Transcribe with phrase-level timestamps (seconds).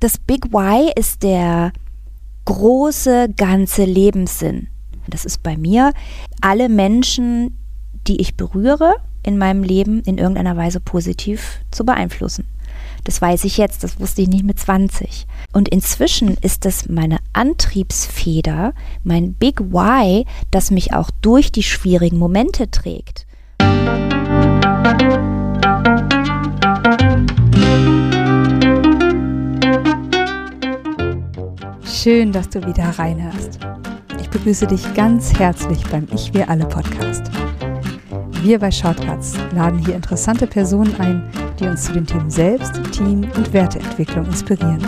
[0.00, 1.72] Das Big Why ist der
[2.44, 4.68] große ganze Lebenssinn.
[5.08, 5.92] Das ist bei mir
[6.40, 7.58] alle Menschen,
[8.06, 12.46] die ich berühre, in meinem Leben in irgendeiner Weise positiv zu beeinflussen.
[13.02, 15.26] Das weiß ich jetzt, das wusste ich nicht mit 20.
[15.52, 22.18] Und inzwischen ist das meine Antriebsfeder, mein Big Why, das mich auch durch die schwierigen
[22.18, 23.26] Momente trägt.
[32.00, 33.58] Schön, dass du wieder reinhörst.
[34.20, 37.24] Ich begrüße dich ganz herzlich beim Ich Wir Alle Podcast.
[38.40, 43.26] Wir bei Shortcuts laden hier interessante Personen ein, die uns zu den Themen Selbst, Team
[43.34, 44.80] und Werteentwicklung inspirieren.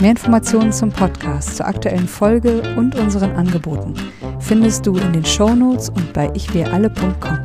[0.00, 3.94] Mehr Informationen zum Podcast, zur aktuellen Folge und unseren Angeboten
[4.40, 7.38] findest du in den Shownotes und bei ichwiralle.com.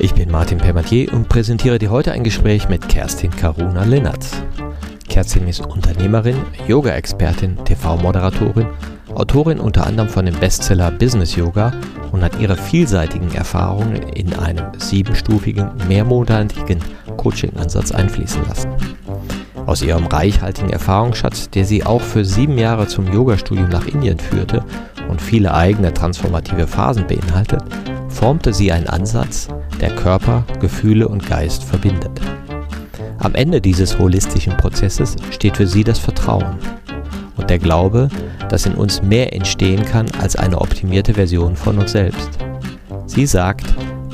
[0.00, 4.26] Ich bin Martin Permatier und präsentiere dir heute ein Gespräch mit Kerstin Karuna Lennart.
[5.16, 6.36] Kerstin ist Unternehmerin,
[6.68, 8.66] Yoga-Expertin, TV-Moderatorin,
[9.14, 11.72] Autorin unter anderem von dem Bestseller Business Yoga
[12.12, 16.80] und hat ihre vielseitigen Erfahrungen in einem siebenstufigen, mehrmonatigen
[17.16, 18.68] Coaching-Ansatz einfließen lassen.
[19.64, 24.62] Aus ihrem reichhaltigen Erfahrungsschatz, der sie auch für sieben Jahre zum Yoga-Studium nach Indien führte
[25.08, 27.62] und viele eigene transformative Phasen beinhaltet,
[28.10, 29.48] formte sie einen Ansatz,
[29.80, 32.20] der Körper, Gefühle und Geist verbindet.
[33.18, 36.58] Am Ende dieses holistischen Prozesses steht für sie das Vertrauen
[37.36, 38.08] und der Glaube,
[38.48, 42.28] dass in uns mehr entstehen kann als eine optimierte Version von uns selbst.
[43.06, 43.64] Sie sagt,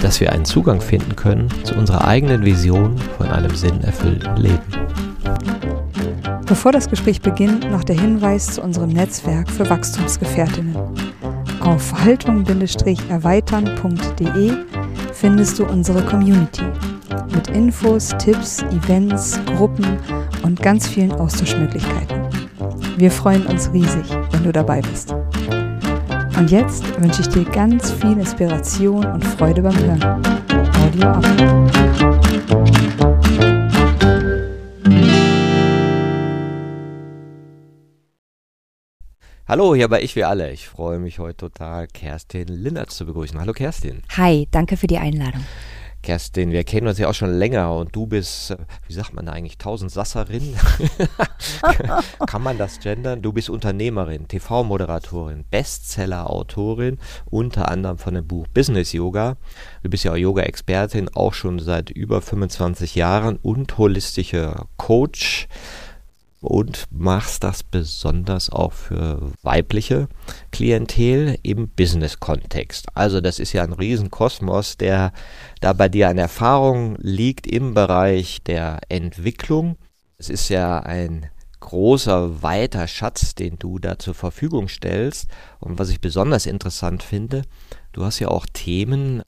[0.01, 4.61] dass wir einen Zugang finden können zu unserer eigenen Vision von einem sinnerfüllten Leben.
[6.47, 10.77] Bevor das Gespräch beginnt, noch der Hinweis zu unserem Netzwerk für Wachstumsgefährtinnen.
[11.61, 14.53] Auf haltung-erweitern.de
[15.13, 16.65] findest du unsere Community
[17.33, 19.99] mit Infos, Tipps, Events, Gruppen
[20.43, 22.23] und ganz vielen Austauschmöglichkeiten.
[22.97, 25.15] Wir freuen uns riesig, wenn du dabei bist.
[26.39, 30.03] Und jetzt wünsche ich dir ganz viel Inspiration und Freude beim Hören.
[30.83, 31.25] Audio ab.
[39.47, 40.51] Hallo, hier bei Ich Wir Alle.
[40.51, 43.39] Ich freue mich heute total, Kerstin Lindert zu begrüßen.
[43.39, 44.03] Hallo Kerstin.
[44.17, 45.45] Hi, danke für die Einladung.
[46.03, 48.57] Kerstin, wir kennen uns ja auch schon länger und du bist, äh,
[48.89, 50.57] wie sagt man da eigentlich, Tausendsasserin?
[52.27, 53.23] Kann man das gendern?
[53.23, 56.99] Du bist Unternehmerin, TV-Moderatorin, Bestseller-Autorin,
[57.31, 59.37] unter anderem von dem Buch Business Yoga.
[59.83, 65.47] Du bist ja auch Yoga-Expertin, auch schon seit über 25 Jahren und holistischer Coach
[66.43, 70.09] und machst das besonders auch für weibliche
[70.51, 72.89] Klientel im Business-Kontext.
[72.95, 75.13] Also das ist ja ein Riesenkosmos, der
[75.61, 79.77] da bei dir an Erfahrung liegt im Bereich der Entwicklung.
[80.19, 81.31] Es ist ja ein
[81.61, 85.29] großer, weiter Schatz, den du da zur Verfügung stellst.
[85.61, 87.43] Und was ich besonders interessant finde,
[87.93, 89.23] du hast ja auch Themen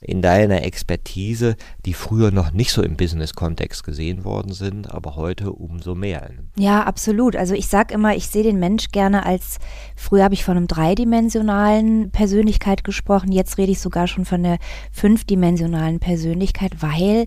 [0.00, 5.52] in deiner Expertise, die früher noch nicht so im Business-Kontext gesehen worden sind, aber heute
[5.52, 6.30] umso mehr.
[6.56, 7.34] Ja, absolut.
[7.34, 9.58] Also ich sage immer, ich sehe den Mensch gerne als,
[9.96, 14.58] früher habe ich von einem dreidimensionalen Persönlichkeit gesprochen, jetzt rede ich sogar schon von einer
[14.92, 17.26] fünfdimensionalen Persönlichkeit, weil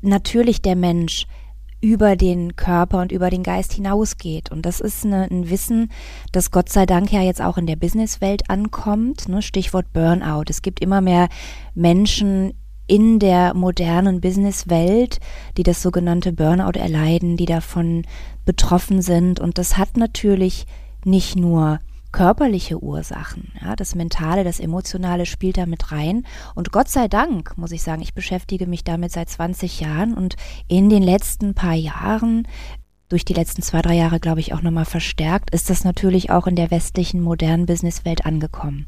[0.00, 1.26] natürlich der Mensch
[1.80, 4.50] über den Körper und über den Geist hinausgeht.
[4.50, 5.90] Und das ist eine, ein Wissen,
[6.32, 9.28] das Gott sei Dank ja jetzt auch in der Businesswelt ankommt.
[9.28, 9.42] Ne?
[9.42, 10.44] Stichwort Burnout.
[10.48, 11.28] Es gibt immer mehr
[11.74, 12.54] Menschen
[12.86, 15.18] in der modernen Businesswelt,
[15.56, 18.04] die das sogenannte Burnout erleiden, die davon
[18.44, 19.40] betroffen sind.
[19.40, 20.66] Und das hat natürlich
[21.04, 21.80] nicht nur
[22.16, 23.52] körperliche Ursachen.
[23.62, 26.26] Ja, das Mentale, das Emotionale spielt da mit rein.
[26.54, 30.36] Und Gott sei Dank, muss ich sagen, ich beschäftige mich damit seit 20 Jahren und
[30.66, 32.48] in den letzten paar Jahren
[33.10, 36.46] durch die letzten zwei, drei Jahre, glaube ich, auch nochmal verstärkt, ist das natürlich auch
[36.46, 38.86] in der westlichen modernen Businesswelt angekommen.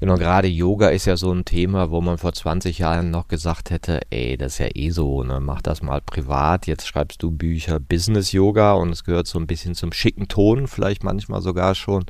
[0.00, 3.70] Genau, gerade Yoga ist ja so ein Thema, wo man vor 20 Jahren noch gesagt
[3.70, 6.66] hätte, ey, das ist ja eh so, ne, mach das mal privat.
[6.66, 10.68] Jetzt schreibst du Bücher Business Yoga und es gehört so ein bisschen zum schicken Ton,
[10.68, 12.06] vielleicht manchmal sogar schon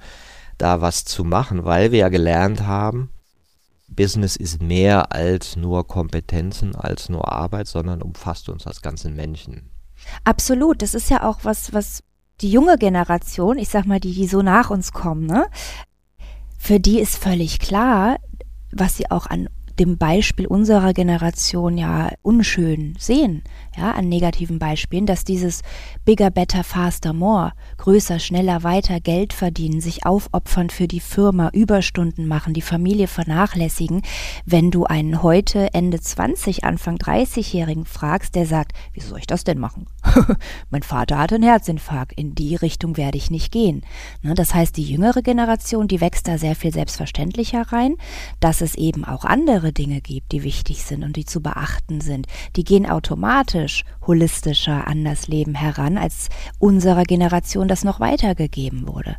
[0.62, 3.10] da was zu machen, weil wir ja gelernt haben,
[3.88, 9.70] Business ist mehr als nur Kompetenzen, als nur Arbeit, sondern umfasst uns als ganzen Menschen.
[10.24, 12.02] Absolut, das ist ja auch was, was
[12.40, 15.46] die junge Generation, ich sag mal, die, die so nach uns kommen, ne?
[16.58, 18.18] Für die ist völlig klar,
[18.70, 19.48] was sie auch an
[19.82, 23.42] dem Beispiel unserer Generation ja unschön sehen,
[23.76, 25.62] ja, an negativen Beispielen, dass dieses
[26.04, 32.28] bigger, better, faster, more, größer, schneller, weiter, Geld verdienen, sich aufopfern für die Firma, Überstunden
[32.28, 34.02] machen, die Familie vernachlässigen,
[34.46, 39.42] wenn du einen heute Ende 20, Anfang 30-Jährigen fragst, der sagt, wieso soll ich das
[39.42, 39.86] denn machen?
[40.70, 43.82] mein Vater hatte einen Herzinfarkt, in die Richtung werde ich nicht gehen.
[44.22, 47.96] Ne, das heißt, die jüngere Generation, die wächst da sehr viel selbstverständlicher rein,
[48.38, 52.26] dass es eben auch andere Dinge gibt, die wichtig sind und die zu beachten sind.
[52.56, 56.28] Die gehen automatisch holistischer an das Leben heran, als
[56.58, 59.16] unserer Generation das noch weitergegeben wurde.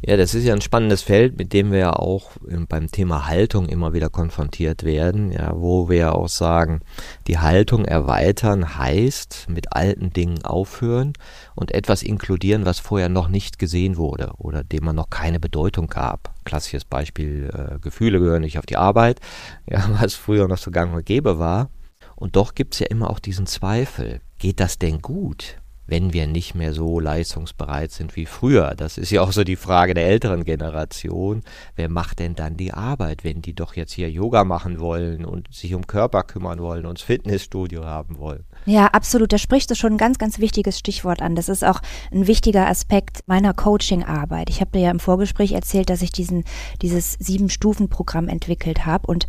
[0.00, 2.30] Ja, das ist ja ein spannendes Feld, mit dem wir ja auch
[2.68, 6.80] beim Thema Haltung immer wieder konfrontiert werden, ja, wo wir auch sagen,
[7.26, 11.14] die Haltung erweitern heißt mit alten Dingen aufhören
[11.56, 15.88] und etwas inkludieren, was vorher noch nicht gesehen wurde oder dem man noch keine Bedeutung
[15.88, 16.32] gab.
[16.44, 19.20] Klassisches Beispiel, äh, Gefühle gehören nicht auf die Arbeit,
[19.66, 21.70] ja, was früher noch so gang und gäbe war.
[22.14, 25.56] Und doch gibt es ja immer auch diesen Zweifel, geht das denn gut?
[25.88, 28.74] Wenn wir nicht mehr so leistungsbereit sind wie früher.
[28.76, 31.42] Das ist ja auch so die Frage der älteren Generation.
[31.76, 35.52] Wer macht denn dann die Arbeit, wenn die doch jetzt hier Yoga machen wollen und
[35.52, 38.44] sich um Körper kümmern wollen und Fitnessstudio haben wollen?
[38.66, 39.32] Ja, absolut.
[39.32, 41.34] Da sprichst du schon ein ganz, ganz wichtiges Stichwort an.
[41.34, 41.80] Das ist auch
[42.12, 44.50] ein wichtiger Aspekt meiner Coaching-Arbeit.
[44.50, 46.44] Ich habe dir ja im Vorgespräch erzählt, dass ich diesen,
[46.82, 49.06] dieses Sieben-Stufen-Programm entwickelt habe.
[49.06, 49.26] Und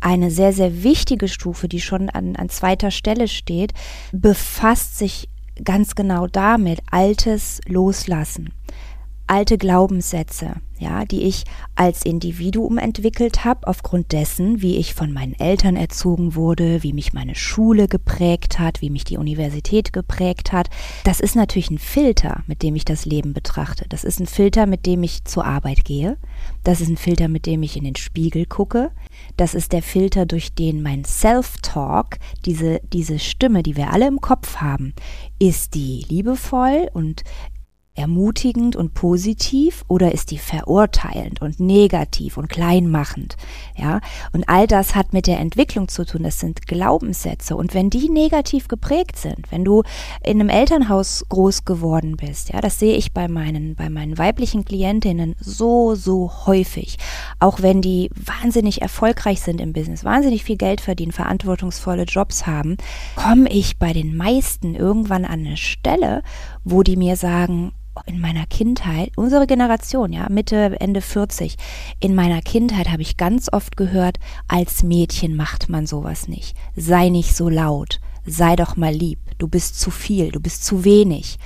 [0.00, 3.72] eine sehr, sehr wichtige Stufe, die schon an, an zweiter Stelle steht,
[4.12, 5.30] befasst sich
[5.64, 8.50] ganz genau damit, Altes loslassen,
[9.26, 15.38] alte Glaubenssätze, ja, die ich als Individuum entwickelt habe, aufgrund dessen, wie ich von meinen
[15.38, 20.68] Eltern erzogen wurde, wie mich meine Schule geprägt hat, wie mich die Universität geprägt hat.
[21.04, 23.86] Das ist natürlich ein Filter, mit dem ich das Leben betrachte.
[23.88, 26.18] Das ist ein Filter, mit dem ich zur Arbeit gehe.
[26.64, 28.90] Das ist ein Filter, mit dem ich in den Spiegel gucke.
[29.36, 34.20] Das ist der Filter, durch den mein Self-Talk, diese, diese Stimme, die wir alle im
[34.20, 34.94] Kopf haben,
[35.38, 37.22] ist die liebevoll und
[37.94, 43.36] ermutigend und positiv oder ist die verurteilend und negativ und kleinmachend?
[43.76, 44.00] Ja,
[44.32, 46.22] und all das hat mit der Entwicklung zu tun.
[46.22, 47.54] Das sind Glaubenssätze.
[47.54, 49.82] Und wenn die negativ geprägt sind, wenn du
[50.24, 54.64] in einem Elternhaus groß geworden bist, ja, das sehe ich bei meinen, bei meinen weiblichen
[54.64, 56.96] Klientinnen so, so häufig.
[57.40, 62.76] Auch wenn die wahnsinnig erfolgreich sind im Business, wahnsinnig viel Geld verdienen, verantwortungsvolle Jobs haben,
[63.16, 66.22] komme ich bei den meisten irgendwann an eine Stelle,
[66.64, 67.72] wo die mir sagen,
[68.06, 71.56] in meiner Kindheit, unsere Generation, ja, Mitte, Ende 40,
[72.00, 74.18] in meiner Kindheit habe ich ganz oft gehört,
[74.48, 76.56] als Mädchen macht man sowas nicht.
[76.74, 80.84] Sei nicht so laut, sei doch mal lieb, du bist zu viel, du bist zu
[80.84, 81.38] wenig.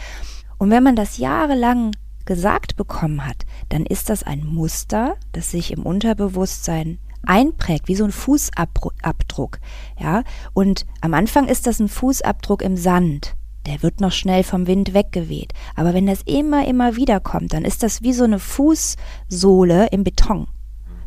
[0.59, 1.93] Und wenn man das jahrelang
[2.25, 8.05] gesagt bekommen hat, dann ist das ein Muster, das sich im Unterbewusstsein einprägt, wie so
[8.05, 9.59] ein Fußabdruck,
[9.99, 10.23] ja.
[10.53, 13.37] Und am Anfang ist das ein Fußabdruck im Sand
[13.67, 15.53] der wird noch schnell vom Wind weggeweht.
[15.75, 20.05] Aber wenn das immer, immer wieder kommt, dann ist das wie so eine Fußsohle im
[20.05, 20.47] Beton.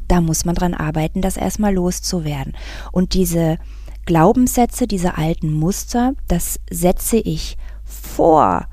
[0.07, 2.55] Da muss man dran arbeiten, das erstmal loszuwerden.
[2.91, 3.57] Und diese
[4.05, 8.67] Glaubenssätze, diese alten Muster, das setze ich vor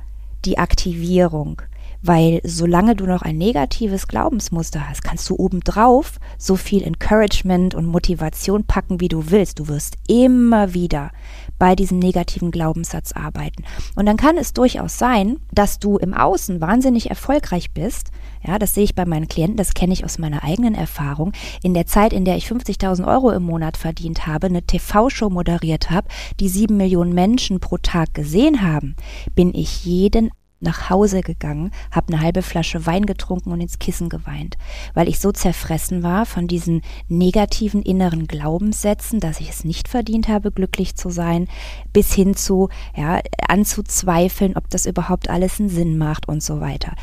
[0.45, 1.63] die Aktivierung
[2.07, 7.87] weil solange du noch ein negatives Glaubensmuster hast, kannst du obendrauf so viel Encouragement und
[7.87, 9.59] Motivation packen, wie du willst.
[9.59, 11.11] Du wirst immer wieder
[11.59, 13.65] bei diesem negativen Glaubenssatz arbeiten.
[13.95, 18.11] Und dann kann es durchaus sein, dass du im Außen wahnsinnig erfolgreich bist.
[18.47, 21.33] Ja, das sehe ich bei meinen Klienten, das kenne ich aus meiner eigenen Erfahrung.
[21.63, 25.91] In der Zeit, in der ich 50.000 Euro im Monat verdient habe, eine TV-Show moderiert
[25.91, 26.09] habe,
[26.41, 28.95] die sieben Millionen Menschen pro Tag gesehen haben,
[29.35, 30.31] bin ich jeden
[30.61, 34.57] nach Hause gegangen, habe eine halbe Flasche Wein getrunken und ins Kissen geweint,
[34.95, 40.29] weil ich so zerfressen war von diesen negativen inneren Glaubenssätzen, dass ich es nicht verdient
[40.29, 41.49] habe, glücklich zu sein,
[41.93, 46.95] bis hin zu ja, anzuzweifeln, ob das überhaupt alles einen Sinn macht und so weiter.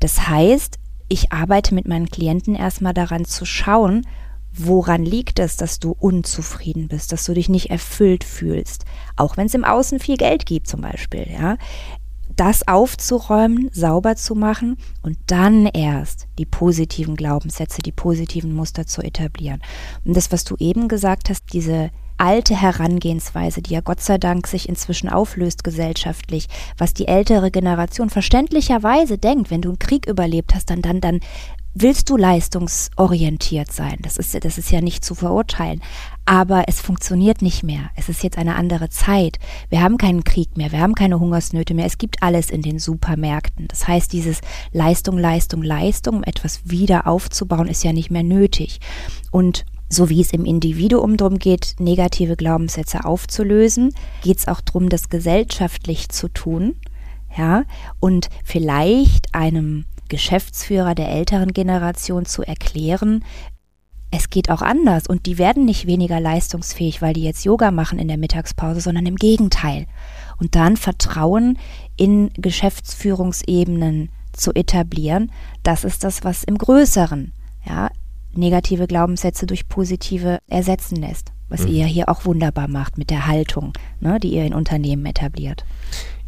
[0.00, 4.06] Das heißt, ich arbeite mit meinen Klienten erstmal daran zu schauen,
[4.60, 8.86] Woran liegt es, dass du unzufrieden bist, dass du dich nicht erfüllt fühlst?
[9.14, 11.58] Auch wenn es im Außen viel Geld gibt zum Beispiel, ja
[12.38, 19.02] das aufzuräumen, sauber zu machen und dann erst die positiven Glaubenssätze, die positiven Muster zu
[19.02, 19.60] etablieren.
[20.04, 24.46] Und das, was du eben gesagt hast, diese alte Herangehensweise, die ja Gott sei Dank
[24.46, 30.54] sich inzwischen auflöst gesellschaftlich, was die ältere Generation verständlicherweise denkt, wenn du einen Krieg überlebt
[30.54, 31.20] hast, dann, dann, dann
[31.80, 33.98] willst du leistungsorientiert sein.
[34.02, 35.80] Das ist, das ist ja nicht zu verurteilen.
[36.24, 37.90] Aber es funktioniert nicht mehr.
[37.96, 39.38] Es ist jetzt eine andere Zeit.
[39.70, 40.72] Wir haben keinen Krieg mehr.
[40.72, 41.86] Wir haben keine Hungersnöte mehr.
[41.86, 43.66] Es gibt alles in den Supermärkten.
[43.68, 44.40] Das heißt, dieses
[44.72, 48.80] Leistung, Leistung, Leistung, um etwas wieder aufzubauen, ist ja nicht mehr nötig.
[49.30, 54.88] Und so wie es im Individuum darum geht, negative Glaubenssätze aufzulösen, geht es auch darum,
[54.88, 56.76] das gesellschaftlich zu tun.
[57.36, 57.64] Ja,
[58.00, 63.24] und vielleicht einem Geschäftsführer der älteren Generation zu erklären,
[64.10, 67.98] es geht auch anders und die werden nicht weniger leistungsfähig, weil die jetzt Yoga machen
[67.98, 69.86] in der Mittagspause, sondern im Gegenteil.
[70.38, 71.58] Und dann Vertrauen
[71.96, 75.30] in Geschäftsführungsebenen zu etablieren,
[75.62, 77.32] das ist das, was im Größeren
[77.66, 77.90] ja,
[78.32, 81.32] negative Glaubenssätze durch positive ersetzen lässt.
[81.48, 81.68] Was mhm.
[81.68, 85.64] ihr hier auch wunderbar macht mit der Haltung, ne, die ihr in Unternehmen etabliert.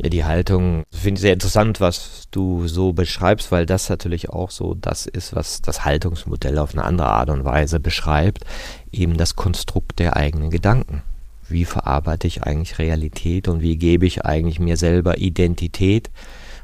[0.03, 4.51] Ja, die Haltung finde ich sehr interessant, was du so beschreibst, weil das natürlich auch
[4.51, 8.45] so das ist, was das Haltungsmodell auf eine andere Art und Weise beschreibt,
[8.93, 11.03] eben das Konstrukt der eigenen Gedanken.
[11.51, 16.09] Wie verarbeite ich eigentlich Realität und wie gebe ich eigentlich mir selber Identität?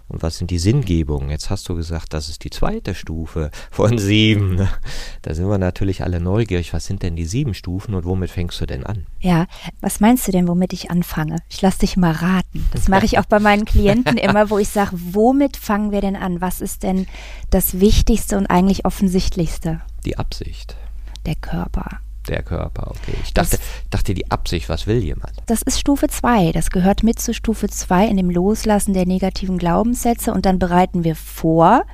[0.09, 1.31] Und was sind die Sinngebungen?
[1.31, 4.69] Jetzt hast du gesagt, das ist die zweite Stufe von sieben.
[5.23, 6.73] Da sind wir natürlich alle neugierig.
[6.73, 9.07] Was sind denn die sieben Stufen und womit fängst du denn an?
[9.19, 9.47] Ja,
[9.81, 11.39] was meinst du denn, womit ich anfange?
[11.49, 12.65] Ich lass dich mal raten.
[12.73, 16.15] Das mache ich auch bei meinen Klienten immer, wo ich sage, womit fangen wir denn
[16.15, 16.41] an?
[16.41, 17.07] Was ist denn
[17.51, 19.81] das Wichtigste und eigentlich Offensichtlichste?
[20.05, 20.77] Die Absicht.
[21.25, 23.15] Der Körper der Körper, okay.
[23.23, 23.59] Ich dachte,
[23.91, 25.33] dachte die Absicht, was will jemand?
[25.47, 26.53] Das ist Stufe 2.
[26.53, 31.05] Das gehört mit zu Stufe 2 in dem Loslassen der negativen Glaubenssätze und dann bereiten
[31.05, 31.85] wir vor,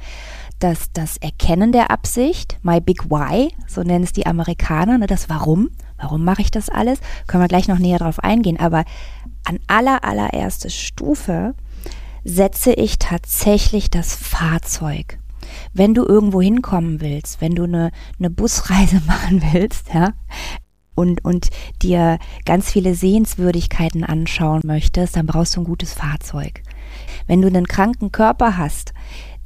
[0.59, 5.29] dass das Erkennen der Absicht, my big why, so nennen es die Amerikaner, ne, das
[5.29, 8.85] Warum, warum mache ich das alles, können wir gleich noch näher drauf eingehen, aber
[9.45, 11.55] an aller, allererste Stufe
[12.25, 15.19] setze ich tatsächlich das Fahrzeug
[15.73, 20.13] wenn du irgendwo hinkommen willst, wenn du eine, eine Busreise machen willst, ja,
[20.95, 21.49] und, und
[21.81, 26.63] dir ganz viele Sehenswürdigkeiten anschauen möchtest, dann brauchst du ein gutes Fahrzeug.
[27.27, 28.93] Wenn du einen kranken Körper hast,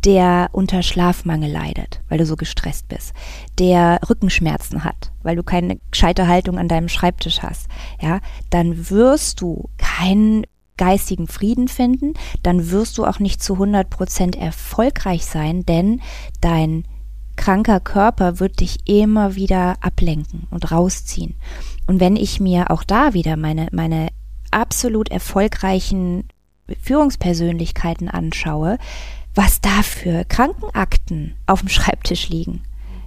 [0.04, 3.12] der unter Schlafmangel leidet, weil du so gestresst bist,
[3.58, 7.66] der Rückenschmerzen hat, weil du keine gescheite Haltung an deinem Schreibtisch hast,
[8.00, 8.20] ja,
[8.50, 10.44] dann wirst du keinen
[10.76, 16.00] geistigen Frieden finden, dann wirst du auch nicht zu 100 Prozent erfolgreich sein, denn
[16.40, 16.85] dein
[17.37, 21.35] kranker Körper wird dich immer wieder ablenken und rausziehen.
[21.87, 24.09] Und wenn ich mir auch da wieder meine, meine
[24.50, 26.25] absolut erfolgreichen
[26.83, 28.78] Führungspersönlichkeiten anschaue,
[29.35, 32.62] was da für Krankenakten auf dem Schreibtisch liegen.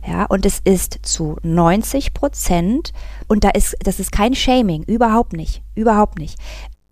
[0.08, 2.94] Ja, und es ist zu 90 Prozent,
[3.28, 6.38] und da ist, das ist kein Shaming, überhaupt nicht, überhaupt nicht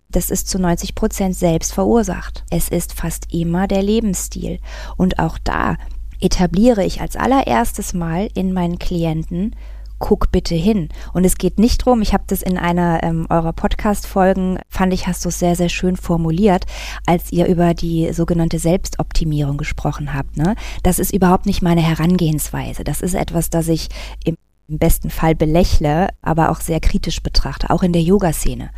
[0.09, 2.43] das ist zu 90 Prozent selbst verursacht.
[2.49, 4.59] Es ist fast immer der Lebensstil.
[4.95, 5.75] Und auch da
[6.19, 9.55] etabliere ich als allererstes Mal in meinen Klienten,
[9.99, 10.89] guck bitte hin.
[11.13, 15.07] Und es geht nicht drum, ich habe das in einer ähm, eurer Podcast-Folgen, fand ich,
[15.07, 16.65] hast du es sehr, sehr schön formuliert,
[17.05, 20.37] als ihr über die sogenannte Selbstoptimierung gesprochen habt.
[20.37, 20.55] Ne?
[20.83, 22.83] Das ist überhaupt nicht meine Herangehensweise.
[22.83, 23.89] Das ist etwas, das ich
[24.23, 24.37] im
[24.67, 28.69] besten Fall belächle, aber auch sehr kritisch betrachte, auch in der Yoga-Szene.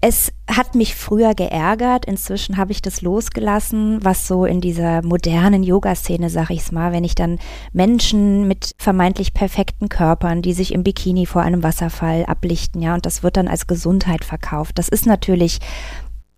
[0.00, 5.62] Es hat mich früher geärgert, inzwischen habe ich das losgelassen, was so in dieser modernen
[5.62, 7.38] Yoga-Szene, sag ich's mal, wenn ich dann
[7.72, 13.06] Menschen mit vermeintlich perfekten Körpern, die sich im Bikini vor einem Wasserfall ablichten, ja, und
[13.06, 14.78] das wird dann als Gesundheit verkauft.
[14.78, 15.58] Das ist natürlich,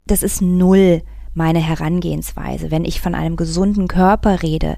[0.07, 1.03] das ist null
[1.35, 2.71] meine Herangehensweise.
[2.71, 4.77] Wenn ich von einem gesunden Körper rede,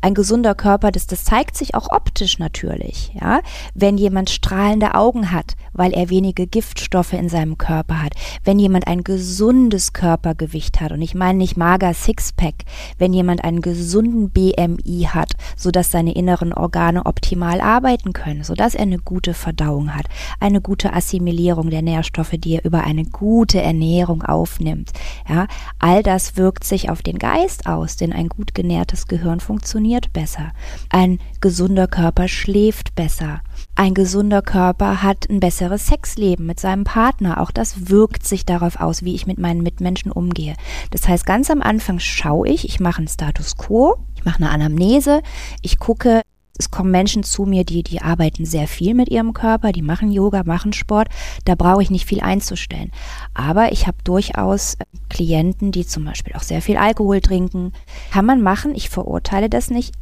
[0.00, 3.40] ein gesunder Körper, das, das zeigt sich auch optisch natürlich, ja.
[3.74, 8.12] Wenn jemand strahlende Augen hat, weil er wenige Giftstoffe in seinem Körper hat,
[8.44, 12.54] wenn jemand ein gesundes Körpergewicht hat, und ich meine nicht mager Sixpack,
[12.98, 18.82] wenn jemand einen gesunden BMI hat, sodass seine inneren Organe optimal arbeiten können, sodass er
[18.82, 20.06] eine gute Verdauung hat,
[20.38, 24.92] eine gute Assimilierung der Nährstoffe, die er über eine gute Ernährung aufnimmt,
[25.28, 25.48] ja.
[25.80, 30.12] All das wirkt sich auf den Geist aus, denn ein gut genährtes Gehirn funktioniert funktioniert
[30.12, 30.52] besser.
[30.90, 33.40] Ein gesunder Körper schläft besser.
[33.74, 37.40] Ein gesunder Körper hat ein besseres Sexleben mit seinem Partner.
[37.40, 40.54] Auch das wirkt sich darauf aus, wie ich mit meinen Mitmenschen umgehe.
[40.90, 44.50] Das heißt, ganz am Anfang schaue ich, ich mache einen Status quo, ich mache eine
[44.50, 45.22] Anamnese,
[45.62, 46.20] ich gucke,
[46.58, 50.10] es kommen Menschen zu mir, die, die arbeiten sehr viel mit ihrem Körper, die machen
[50.10, 51.08] Yoga, machen Sport.
[51.44, 52.90] Da brauche ich nicht viel einzustellen.
[53.32, 57.72] Aber ich habe durchaus äh, Klienten, die zum Beispiel auch sehr viel Alkohol trinken.
[58.10, 59.94] Kann man machen, ich verurteile das nicht.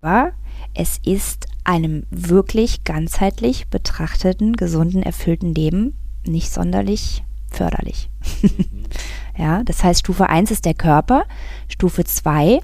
[0.00, 0.32] Aber
[0.74, 5.94] es ist einem wirklich ganzheitlich betrachteten, gesunden, erfüllten Leben
[6.26, 8.10] nicht sonderlich förderlich.
[9.36, 11.24] ja, das heißt, Stufe 1 ist der Körper,
[11.68, 12.60] Stufe 2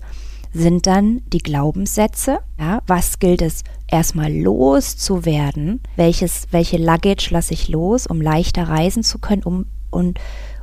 [0.59, 2.41] sind dann die Glaubenssätze.
[2.59, 5.81] Ja, was gilt es erstmal loszuwerden?
[5.97, 10.19] Welches, welche Luggage lasse ich los, um leichter reisen zu können, um, und,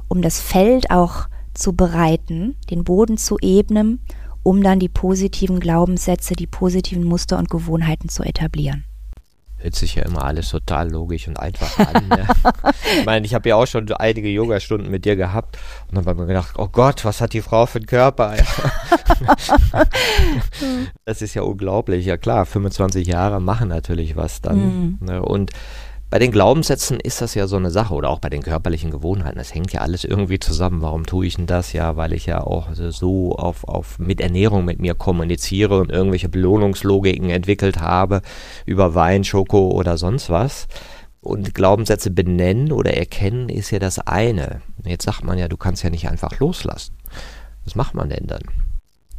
[0.08, 4.00] um das Feld auch zu bereiten, den Boden zu ebnen,
[4.44, 8.84] um dann die positiven Glaubenssätze, die positiven Muster und Gewohnheiten zu etablieren.
[9.66, 12.08] Hört sich ja immer alles total logisch und einfach an.
[12.08, 12.28] Ne?
[13.00, 15.58] ich meine, ich habe ja auch schon einige Yoga-Stunden mit dir gehabt
[15.88, 18.36] und dann habe ich mir gedacht, oh Gott, was hat die Frau für einen Körper?
[21.06, 22.06] das ist ja unglaublich.
[22.06, 24.58] Ja klar, 25 Jahre machen natürlich was dann.
[24.58, 24.98] Mhm.
[25.02, 25.24] Ne?
[25.24, 25.50] Und
[26.10, 29.38] bei den Glaubenssätzen ist das ja so eine Sache oder auch bei den körperlichen Gewohnheiten.
[29.38, 30.82] Das hängt ja alles irgendwie zusammen.
[30.82, 31.74] Warum tue ich denn das?
[31.74, 36.30] Ja, weil ich ja auch so auf, auf mit Ernährung mit mir kommuniziere und irgendwelche
[36.30, 38.22] Belohnungslogiken entwickelt habe
[38.66, 40.68] über Wein, Schoko oder sonst was.
[41.22, 44.62] Und Glaubenssätze benennen oder erkennen ist ja das eine.
[44.86, 46.96] Jetzt sagt man ja, du kannst ja nicht einfach loslassen.
[47.64, 48.44] Was macht man denn dann?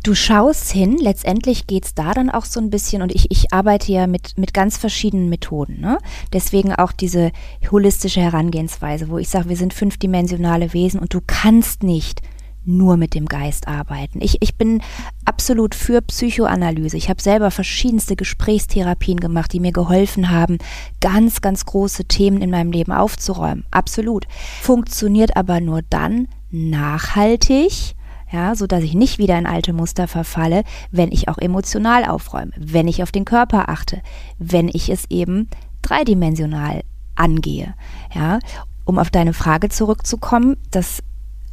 [0.07, 3.53] Du schaust hin, letztendlich geht es da dann auch so ein bisschen, und ich, ich
[3.53, 5.81] arbeite ja mit, mit ganz verschiedenen Methoden.
[5.81, 5.99] Ne?
[6.33, 7.33] Deswegen auch diese
[7.73, 12.21] holistische Herangehensweise, wo ich sage, wir sind fünfdimensionale Wesen und du kannst nicht
[12.65, 14.21] nur mit dem Geist arbeiten.
[14.23, 14.81] Ich, ich bin
[15.25, 16.97] absolut für Psychoanalyse.
[16.97, 20.59] Ich habe selber verschiedenste Gesprächstherapien gemacht, die mir geholfen haben,
[21.01, 23.65] ganz, ganz große Themen in meinem Leben aufzuräumen.
[23.73, 24.29] Absolut.
[24.63, 27.96] Funktioniert aber nur dann nachhaltig,
[28.31, 32.53] ja, so dass ich nicht wieder in alte Muster verfalle, wenn ich auch emotional aufräume,
[32.57, 34.03] wenn ich auf den Körper achte,
[34.39, 35.49] wenn ich es eben
[35.83, 36.83] dreidimensional
[37.15, 37.75] angehe,
[38.15, 38.39] ja,
[38.85, 41.03] um auf deine Frage zurückzukommen, das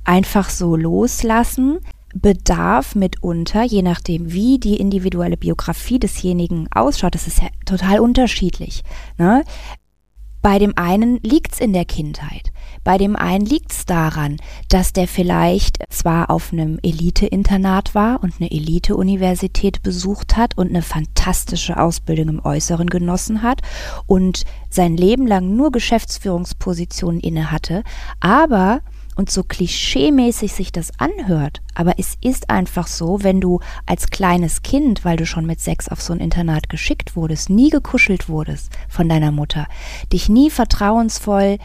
[0.03, 1.79] einfach so loslassen
[2.13, 8.83] bedarf mitunter, je nachdem, wie die individuelle Biografie desjenigen ausschaut, das ist ja total unterschiedlich.
[9.17, 9.43] Ne?
[10.41, 12.52] Bei dem einen liegt es in der Kindheit.
[12.83, 14.37] Bei dem einen liegt es daran,
[14.69, 20.81] dass der vielleicht zwar auf einem Elite-Internat war und eine Elite-Universität besucht hat und eine
[20.81, 23.61] fantastische Ausbildung im Äußeren genossen hat
[24.05, 27.83] und sein Leben lang nur Geschäftsführungspositionen inne hatte,
[28.19, 28.81] aber
[29.15, 34.63] und so klischeemäßig sich das anhört, aber es ist einfach so, wenn du als kleines
[34.63, 38.71] Kind, weil du schon mit sechs auf so ein Internat geschickt wurdest, nie gekuschelt wurdest
[38.89, 39.67] von deiner Mutter,
[40.11, 41.57] dich nie vertrauensvoll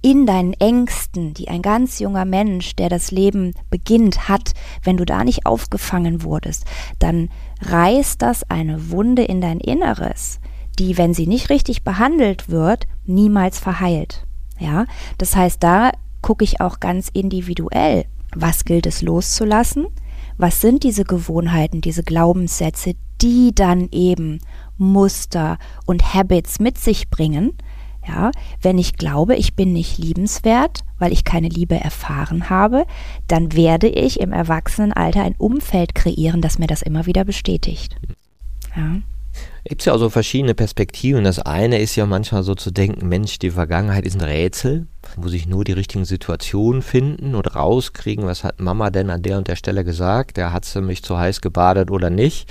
[0.00, 4.52] in deinen Ängsten, die ein ganz junger Mensch, der das Leben beginnt, hat,
[4.82, 6.64] wenn du da nicht aufgefangen wurdest,
[6.98, 7.28] dann
[7.62, 10.40] reißt das eine Wunde in dein Inneres,
[10.78, 14.24] die, wenn sie nicht richtig behandelt wird, niemals verheilt.
[14.58, 14.86] Ja,
[15.18, 19.86] das heißt, da gucke ich auch ganz individuell, was gilt es loszulassen,
[20.36, 24.38] was sind diese Gewohnheiten, diese Glaubenssätze, die dann eben
[24.76, 27.54] Muster und Habits mit sich bringen,
[28.08, 28.30] ja,
[28.62, 32.86] wenn ich glaube, ich bin nicht liebenswert, weil ich keine Liebe erfahren habe,
[33.28, 37.96] dann werde ich im Erwachsenenalter ein Umfeld kreieren, das mir das immer wieder bestätigt.
[38.74, 38.96] Ja.
[39.64, 41.24] Gibt es ja auch so verschiedene Perspektiven.
[41.24, 45.34] Das eine ist ja manchmal so zu denken, Mensch, die Vergangenheit ist ein Rätsel, muss
[45.34, 49.46] ich nur die richtigen Situationen finden und rauskriegen, was hat Mama denn an der und
[49.46, 52.50] der Stelle gesagt, der hat sie mich zu heiß gebadet oder nicht.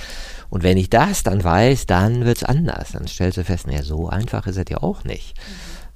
[0.49, 2.91] Und wenn ich das dann weiß, dann wird es anders.
[2.91, 5.35] Dann stellst du fest, naja, so einfach ist es ja auch nicht.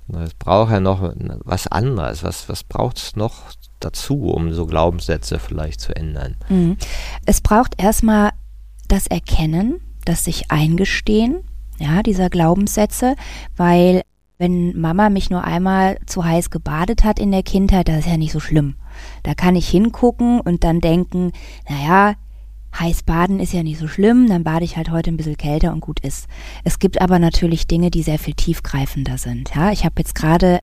[0.07, 0.21] Mhm.
[0.21, 2.23] Es braucht ja noch was anderes.
[2.23, 6.35] Was, was braucht es noch dazu, um so Glaubenssätze vielleicht zu ändern?
[6.49, 6.77] Mhm.
[7.25, 8.31] Es braucht erstmal
[8.87, 11.43] das Erkennen, das sich eingestehen,
[11.79, 13.15] ja, dieser Glaubenssätze,
[13.55, 14.03] weil
[14.37, 18.17] wenn Mama mich nur einmal zu heiß gebadet hat in der Kindheit, das ist ja
[18.17, 18.75] nicht so schlimm.
[19.23, 21.31] Da kann ich hingucken und dann denken,
[21.69, 22.15] naja,
[22.79, 25.73] heiß baden ist ja nicht so schlimm, dann bade ich halt heute ein bisschen kälter
[25.73, 26.27] und gut ist.
[26.63, 29.51] Es gibt aber natürlich Dinge, die sehr viel tiefgreifender sind.
[29.55, 30.59] Ja, ich habe jetzt gerade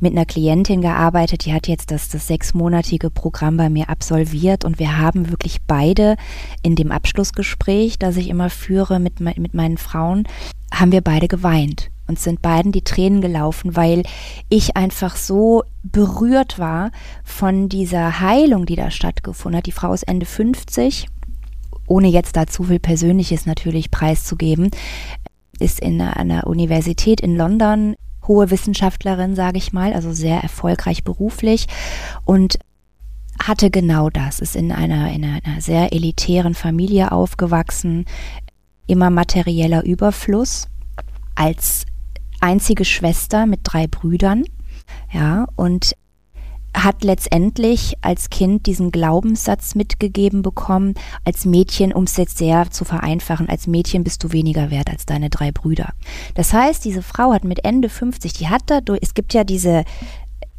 [0.00, 4.78] mit einer Klientin gearbeitet, die hat jetzt das, das sechsmonatige Programm bei mir absolviert und
[4.78, 6.16] wir haben wirklich beide
[6.62, 10.24] in dem Abschlussgespräch, das ich immer führe mit, mit meinen Frauen,
[10.72, 14.02] haben wir beide geweint und sind beiden die Tränen gelaufen, weil
[14.48, 16.90] ich einfach so berührt war
[17.24, 19.66] von dieser Heilung, die da stattgefunden hat.
[19.66, 21.06] Die Frau ist Ende 50
[21.86, 24.70] ohne jetzt da zu viel Persönliches natürlich preiszugeben,
[25.58, 31.66] ist in einer Universität in London hohe Wissenschaftlerin, sage ich mal, also sehr erfolgreich beruflich
[32.24, 32.58] und
[33.42, 38.04] hatte genau das, ist in einer, in einer sehr elitären Familie aufgewachsen,
[38.86, 40.68] immer materieller Überfluss,
[41.34, 41.86] als
[42.40, 44.44] einzige Schwester mit drei Brüdern,
[45.12, 45.94] ja, und
[46.74, 52.84] hat letztendlich als Kind diesen Glaubenssatz mitgegeben bekommen, als Mädchen, um es jetzt sehr zu
[52.84, 55.92] vereinfachen, als Mädchen bist du weniger wert als deine drei Brüder.
[56.34, 59.84] Das heißt, diese Frau hat mit Ende 50, die hat da, es gibt ja diese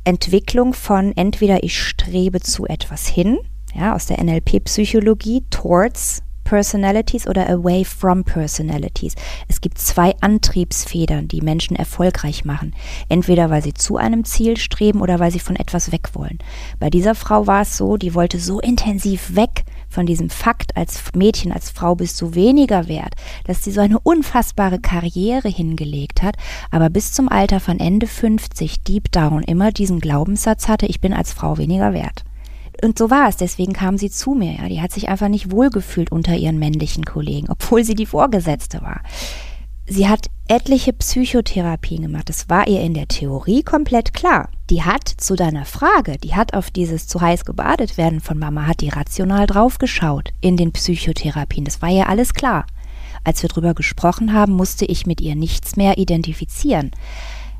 [0.03, 3.39] Entwicklung von entweder ich strebe zu etwas hin,
[3.73, 9.15] ja, aus der NLP-Psychologie, towards Personalities oder Away from Personalities.
[9.47, 12.73] Es gibt zwei Antriebsfedern, die Menschen erfolgreich machen.
[13.09, 16.39] Entweder weil sie zu einem Ziel streben oder weil sie von etwas weg wollen.
[16.79, 21.01] Bei dieser Frau war es so, die wollte so intensiv weg von diesem Fakt, als
[21.15, 23.13] Mädchen, als Frau bist du weniger wert,
[23.45, 26.35] dass sie so eine unfassbare Karriere hingelegt hat,
[26.71, 31.13] aber bis zum Alter von Ende 50 deep down immer diesen Glaubenssatz hatte, ich bin
[31.13, 32.25] als Frau weniger wert.
[32.83, 34.53] Und so war es, deswegen kam sie zu mir.
[34.53, 34.67] Ja.
[34.67, 39.01] Die hat sich einfach nicht wohlgefühlt unter ihren männlichen Kollegen, obwohl sie die Vorgesetzte war.
[39.85, 42.29] Sie hat etliche Psychotherapien gemacht.
[42.29, 44.49] Das war ihr in der Theorie komplett klar.
[44.69, 48.65] Die hat zu deiner Frage, die hat auf dieses zu heiß gebadet werden von Mama,
[48.65, 51.65] hat die rational draufgeschaut in den Psychotherapien.
[51.65, 52.65] Das war ihr alles klar.
[53.23, 56.91] Als wir drüber gesprochen haben, musste ich mit ihr nichts mehr identifizieren.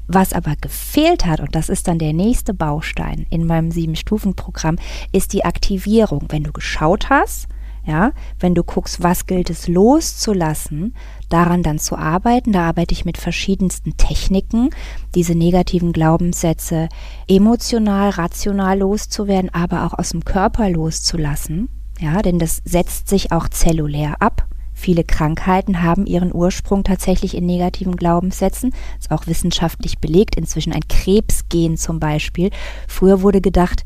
[0.07, 4.77] Was aber gefehlt hat, und das ist dann der nächste Baustein in meinem Sieben-Stufen-Programm,
[5.11, 6.25] ist die Aktivierung.
[6.29, 7.47] Wenn du geschaut hast,
[7.85, 10.95] ja, wenn du guckst, was gilt es loszulassen,
[11.29, 14.69] daran dann zu arbeiten, da arbeite ich mit verschiedensten Techniken,
[15.15, 16.87] diese negativen Glaubenssätze
[17.27, 21.69] emotional, rational loszuwerden, aber auch aus dem Körper loszulassen.
[21.99, 24.47] Ja, denn das setzt sich auch zellulär ab.
[24.83, 28.75] Viele Krankheiten haben ihren Ursprung tatsächlich in negativen Glaubenssätzen.
[28.99, 30.35] Ist auch wissenschaftlich belegt.
[30.35, 32.49] Inzwischen ein Krebsgen zum Beispiel.
[32.89, 33.85] Früher wurde gedacht,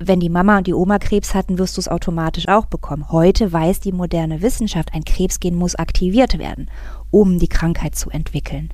[0.00, 3.12] wenn die Mama und die Oma Krebs hatten, wirst du es automatisch auch bekommen.
[3.12, 6.68] Heute weiß die moderne Wissenschaft, ein Krebsgen muss aktiviert werden,
[7.12, 8.70] um die Krankheit zu entwickeln.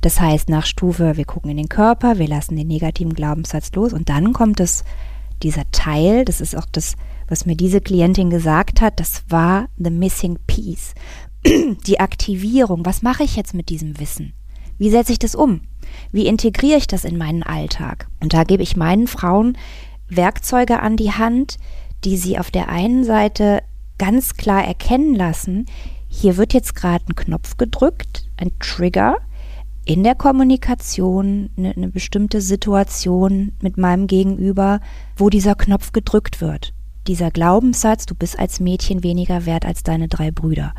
[0.00, 3.92] Das heißt, nach Stufe, wir gucken in den Körper, wir lassen den negativen Glaubenssatz los
[3.92, 4.84] und dann kommt es,
[5.42, 6.94] dieser Teil, das ist auch das,
[7.28, 10.94] was mir diese Klientin gesagt hat, das war the missing piece.
[11.86, 14.34] Die Aktivierung, was mache ich jetzt mit diesem Wissen?
[14.78, 15.60] Wie setze ich das um?
[16.12, 18.08] Wie integriere ich das in meinen Alltag?
[18.20, 19.56] Und da gebe ich meinen Frauen
[20.08, 21.58] Werkzeuge an die Hand,
[22.04, 23.62] die sie auf der einen Seite
[23.98, 25.66] ganz klar erkennen lassen,
[26.08, 29.18] hier wird jetzt gerade ein Knopf gedrückt, ein Trigger
[29.90, 34.78] in der Kommunikation, eine, eine bestimmte Situation mit meinem Gegenüber,
[35.16, 36.72] wo dieser Knopf gedrückt wird.
[37.08, 40.74] Dieser Glaubenssatz, du bist als Mädchen weniger wert als deine drei Brüder.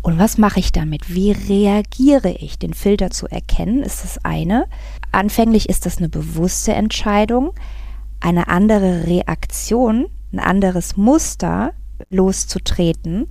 [0.00, 1.14] Und was mache ich damit?
[1.14, 2.58] Wie reagiere ich?
[2.58, 4.68] Den Filter zu erkennen, ist das eine.
[5.12, 7.52] Anfänglich ist das eine bewusste Entscheidung
[8.20, 11.74] eine andere Reaktion, ein anderes Muster
[12.08, 13.26] loszutreten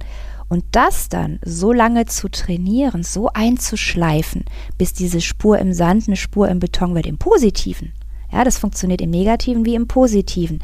[0.50, 4.46] und das dann so lange zu trainieren, so einzuschleifen,
[4.78, 7.94] bis diese Spur im Sand eine Spur im Beton wird, im Positiven.
[8.32, 10.60] Ja, das funktioniert im Negativen wie im Positiven.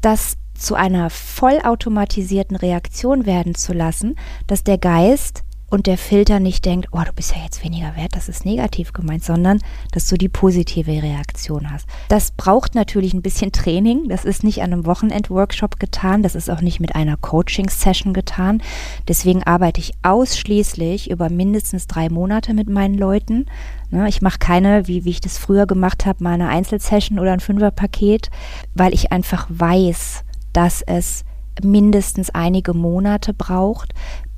[0.00, 4.16] Das zu einer vollautomatisierten Reaktion werden zu lassen,
[4.46, 8.14] dass der Geist und der Filter nicht denkt, oh, du bist ja jetzt weniger wert,
[8.14, 9.58] das ist negativ gemeint, sondern
[9.92, 11.88] dass du die positive Reaktion hast.
[12.08, 14.06] Das braucht natürlich ein bisschen Training.
[14.10, 18.62] Das ist nicht an einem Wochenend-Workshop getan, das ist auch nicht mit einer Coaching-Session getan.
[19.08, 23.46] Deswegen arbeite ich ausschließlich über mindestens drei Monate mit meinen Leuten.
[23.88, 27.32] Ne, ich mache keine, wie, wie ich das früher gemacht habe, mal eine Einzelsession oder
[27.32, 28.30] ein Fünferpaket,
[28.74, 31.24] weil ich einfach weiß, dass es
[31.62, 33.92] mindestens einige Monate braucht,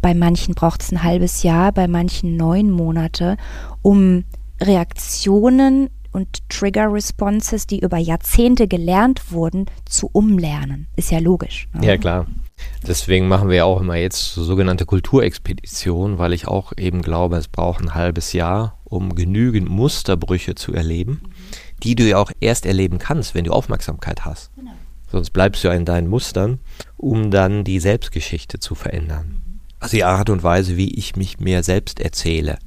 [0.05, 3.38] bei manchen braucht es ein halbes Jahr, bei manchen neun Monate,
[3.81, 4.25] um
[4.61, 10.88] Reaktionen und Trigger-Responses, die über Jahrzehnte gelernt wurden, zu umlernen.
[10.97, 11.69] Ist ja logisch.
[11.73, 11.87] Ne?
[11.87, 12.27] Ja, klar.
[12.87, 17.83] Deswegen machen wir auch immer jetzt sogenannte Kulturexpeditionen, weil ich auch eben glaube, es braucht
[17.83, 21.23] ein halbes Jahr, um genügend Musterbrüche zu erleben,
[21.83, 24.55] die du ja auch erst erleben kannst, wenn du Aufmerksamkeit hast.
[24.55, 24.73] Genau.
[25.11, 26.59] Sonst bleibst du ja in deinen Mustern,
[26.99, 29.43] um dann die Selbstgeschichte zu verändern
[29.85, 32.59] also die Art und Weise, wie ich mich mir selbst erzähle.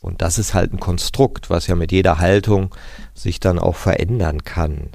[0.00, 2.74] Und das ist halt ein Konstrukt, was ja mit jeder Haltung
[3.14, 4.90] sich dann auch verändern kann.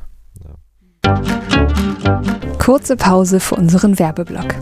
[2.59, 4.53] Kurze Pause für unseren Werbeblock.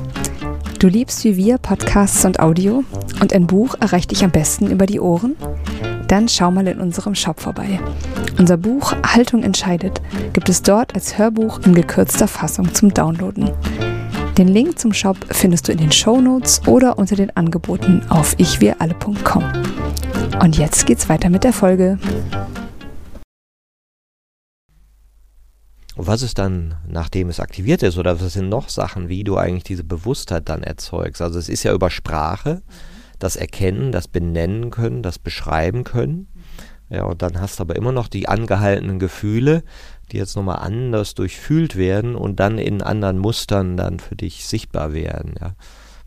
[0.79, 2.85] Du liebst wie wir Podcasts und Audio
[3.19, 5.35] und ein Buch erreicht dich am besten über die Ohren?
[6.07, 7.81] Dann schau mal in unserem Shop vorbei.
[8.39, 13.51] Unser Buch Haltung entscheidet gibt es dort als Hörbuch in gekürzter Fassung zum Downloaden.
[14.37, 18.33] Den Link zum Shop findest du in den Show Notes oder unter den Angeboten auf
[18.39, 19.43] ichwiralle.com.
[20.41, 21.99] Und jetzt geht's weiter mit der Folge.
[25.97, 29.65] Was ist dann, nachdem es aktiviert ist, oder was sind noch Sachen, wie du eigentlich
[29.65, 31.21] diese Bewusstheit dann erzeugst?
[31.21, 32.61] Also es ist ja über Sprache,
[33.19, 36.27] das Erkennen, das Benennen können, das Beschreiben können.
[36.89, 39.63] Ja, und dann hast du aber immer noch die angehaltenen Gefühle,
[40.11, 44.93] die jetzt nochmal anders durchfühlt werden und dann in anderen Mustern dann für dich sichtbar
[44.93, 45.35] werden.
[45.39, 45.55] Ja.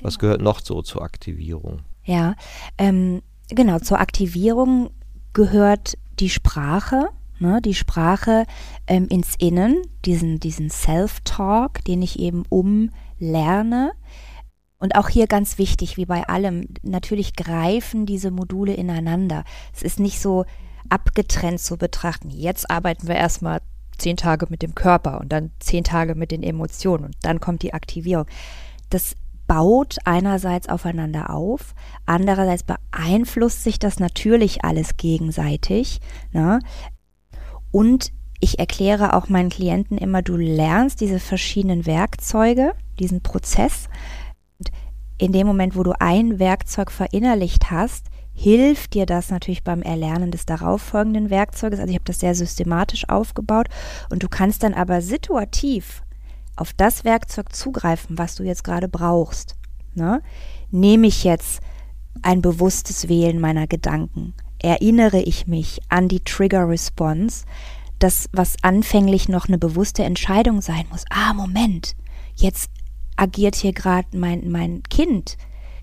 [0.00, 0.20] Was genau.
[0.20, 1.82] gehört noch so zur Aktivierung?
[2.04, 2.34] Ja,
[2.78, 4.90] ähm, genau, zur Aktivierung
[5.32, 8.44] gehört die Sprache, ne, die Sprache
[8.86, 13.92] ähm, ins Innen, diesen, diesen Self-Talk, den ich eben umlerne.
[14.78, 19.44] Und auch hier ganz wichtig, wie bei allem, natürlich greifen diese Module ineinander.
[19.74, 20.44] Es ist nicht so
[20.90, 22.28] abgetrennt zu betrachten.
[22.28, 23.60] Jetzt arbeiten wir erstmal
[23.98, 27.62] zehn Tage mit dem Körper und dann zehn Tage mit den Emotionen und dann kommt
[27.62, 28.26] die Aktivierung.
[28.90, 31.74] Das baut einerseits aufeinander auf,
[32.06, 36.00] andererseits beeinflusst sich das natürlich alles gegenseitig.
[36.32, 36.60] Ne?
[37.70, 43.88] Und ich erkläre auch meinen Klienten immer, du lernst diese verschiedenen Werkzeuge, diesen Prozess.
[44.58, 44.70] Und
[45.18, 50.30] in dem Moment, wo du ein Werkzeug verinnerlicht hast, hilft dir das natürlich beim Erlernen
[50.30, 51.78] des darauffolgenden Werkzeuges.
[51.78, 53.68] Also ich habe das sehr systematisch aufgebaut
[54.10, 56.02] und du kannst dann aber situativ
[56.56, 59.56] auf das Werkzeug zugreifen, was du jetzt gerade brauchst.
[59.94, 60.20] Ne?
[60.70, 61.60] Nehme ich jetzt
[62.22, 64.34] ein bewusstes Wählen meiner Gedanken?
[64.60, 67.44] Erinnere ich mich an die Trigger Response,
[67.98, 71.04] das, was anfänglich noch eine bewusste Entscheidung sein muss?
[71.10, 71.94] Ah, Moment,
[72.34, 72.70] jetzt
[73.16, 75.36] agiert hier gerade mein, mein Kind,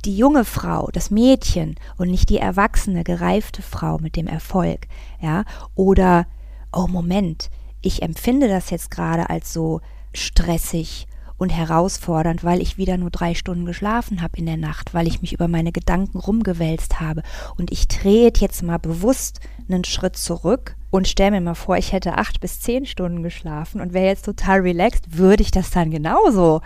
[0.05, 4.87] die junge Frau, das Mädchen und nicht die erwachsene, gereifte Frau mit dem Erfolg.
[5.19, 5.43] Ja?
[5.75, 6.27] Oder,
[6.71, 7.49] oh Moment,
[7.81, 9.81] ich empfinde das jetzt gerade als so
[10.13, 11.07] stressig
[11.41, 15.23] und herausfordernd, weil ich wieder nur drei Stunden geschlafen habe in der Nacht, weil ich
[15.23, 17.23] mich über meine Gedanken rumgewälzt habe.
[17.57, 21.93] Und ich drehe jetzt mal bewusst einen Schritt zurück und stelle mir mal vor, ich
[21.93, 25.89] hätte acht bis zehn Stunden geschlafen und wäre jetzt total relaxed, würde ich das dann
[25.89, 26.61] genauso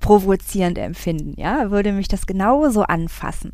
[0.00, 3.52] provozierend empfinden, ja, würde mich das genauso anfassen.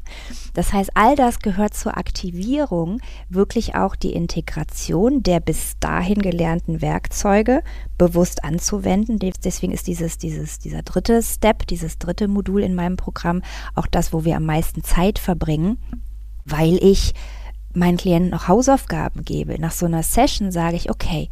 [0.52, 6.82] Das heißt, all das gehört zur Aktivierung, wirklich auch die Integration der bis dahin gelernten
[6.82, 7.62] Werkzeuge
[7.96, 9.18] bewusst anzuwenden.
[9.18, 13.42] Deswegen ist dieses, dieses, dieser dritte Step, dieses dritte Modul in meinem Programm
[13.74, 15.78] auch das, wo wir am meisten Zeit verbringen,
[16.44, 17.14] weil ich
[17.74, 19.60] meinen Klienten noch Hausaufgaben gebe.
[19.60, 21.28] Nach so einer Session sage ich, okay,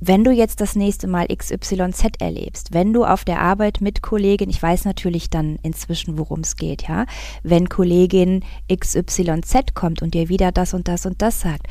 [0.00, 4.48] wenn du jetzt das nächste Mal XYZ erlebst, wenn du auf der Arbeit mit Kollegin,
[4.48, 7.06] ich weiß natürlich dann inzwischen, worum es geht, ja,
[7.42, 11.66] wenn Kollegin XYZ kommt und dir wieder das und das und das sagt,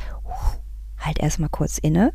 [0.98, 2.12] halt erstmal kurz inne,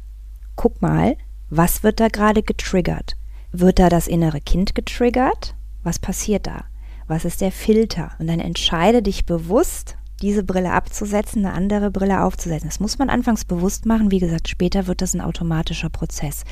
[0.56, 1.18] guck mal,
[1.50, 3.16] was wird da gerade getriggert?
[3.52, 5.56] Wird da das innere Kind getriggert?
[5.84, 6.66] Was passiert da?
[7.08, 8.12] Was ist der Filter?
[8.20, 12.70] Und dann entscheide dich bewusst, diese Brille abzusetzen, eine andere Brille aufzusetzen.
[12.70, 14.10] Das muss man anfangs bewusst machen.
[14.10, 16.46] Wie gesagt, später wird das ein automatischer Prozess.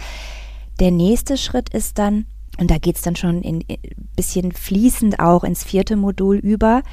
[0.80, 2.26] Der nächste Schritt ist dann,
[2.60, 3.64] und da geht es dann schon ein
[4.16, 6.84] bisschen fließend auch ins vierte Modul über,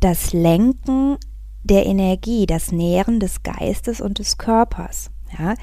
[0.00, 1.18] das Lenken
[1.62, 5.10] der Energie, das Nähren des Geistes und des Körpers.
[5.38, 5.54] Ja,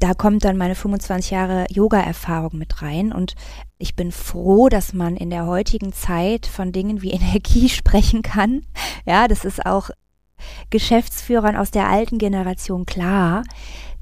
[0.00, 3.34] da kommt dann meine 25 Jahre Yoga-Erfahrung mit rein und
[3.78, 8.62] ich bin froh, dass man in der heutigen Zeit von Dingen wie Energie sprechen kann.
[9.06, 9.90] Ja, das ist auch
[10.70, 13.42] Geschäftsführern aus der alten Generation klar,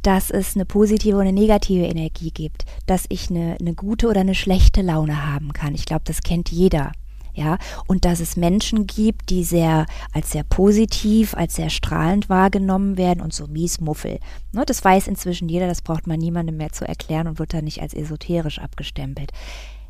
[0.03, 4.21] dass es eine positive und eine negative Energie gibt, dass ich eine, eine gute oder
[4.21, 5.75] eine schlechte Laune haben kann.
[5.75, 6.93] Ich glaube, das kennt jeder
[7.37, 12.97] ja, und dass es Menschen gibt, die sehr als sehr positiv, als sehr strahlend wahrgenommen
[12.97, 14.19] werden und so miesmuffel.
[14.53, 17.65] Ne, das weiß inzwischen jeder, das braucht man niemandem mehr zu erklären und wird dann
[17.65, 19.33] nicht als esoterisch abgestempelt.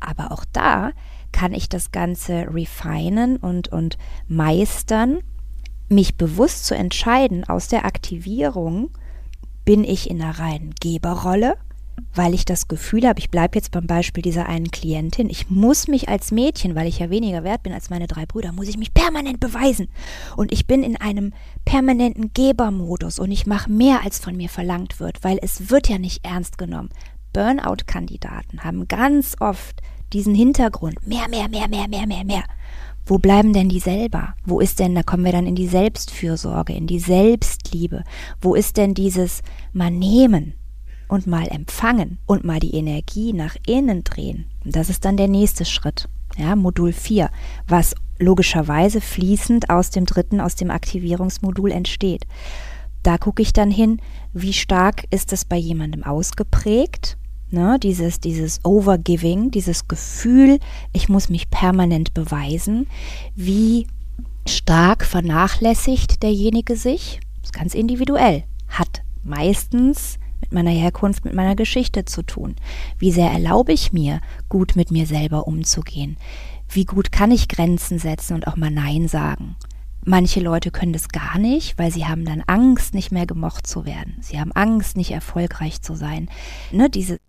[0.01, 0.91] Aber auch da
[1.31, 5.19] kann ich das Ganze refinen und, und meistern,
[5.87, 8.89] mich bewusst zu entscheiden, aus der Aktivierung
[9.63, 11.57] bin ich in einer reinen Geberrolle
[12.13, 15.87] weil ich das Gefühl habe, ich bleibe jetzt beim Beispiel dieser einen Klientin, ich muss
[15.87, 18.77] mich als Mädchen, weil ich ja weniger wert bin als meine drei Brüder, muss ich
[18.77, 19.87] mich permanent beweisen.
[20.35, 21.33] Und ich bin in einem
[21.65, 25.97] permanenten Gebermodus und ich mache mehr, als von mir verlangt wird, weil es wird ja
[25.97, 26.89] nicht ernst genommen.
[27.33, 29.81] Burnout-Kandidaten haben ganz oft
[30.13, 32.43] diesen Hintergrund, mehr, mehr, mehr, mehr, mehr, mehr, mehr.
[33.05, 34.35] Wo bleiben denn die selber?
[34.43, 38.03] Wo ist denn, da kommen wir dann in die Selbstfürsorge, in die Selbstliebe.
[38.41, 40.55] Wo ist denn dieses mal nehmen?
[41.07, 44.45] Und mal empfangen und mal die Energie nach innen drehen.
[44.63, 46.09] Das ist dann der nächste Schritt.
[46.37, 47.29] Ja, Modul 4,
[47.67, 52.25] was logischerweise fließend aus dem dritten, aus dem Aktivierungsmodul entsteht.
[53.03, 54.01] Da gucke ich dann hin,
[54.33, 57.17] wie stark ist es bei jemandem ausgeprägt.
[57.49, 60.59] Ne, dieses, dieses Overgiving, dieses Gefühl,
[60.91, 62.87] ich muss mich permanent beweisen.
[63.35, 63.87] Wie
[64.45, 67.21] stark vernachlässigt derjenige sich?
[67.37, 68.43] Das ist ganz individuell.
[68.67, 72.55] Hat meistens mit meiner Herkunft, mit meiner Geschichte zu tun?
[72.97, 76.17] Wie sehr erlaube ich mir, gut mit mir selber umzugehen?
[76.69, 79.55] Wie gut kann ich Grenzen setzen und auch mal Nein sagen?
[80.05, 83.85] Manche Leute können das gar nicht, weil sie haben dann Angst, nicht mehr gemocht zu
[83.85, 84.15] werden.
[84.21, 86.29] Sie haben Angst, nicht erfolgreich zu sein.
[86.71, 87.19] Ne, diese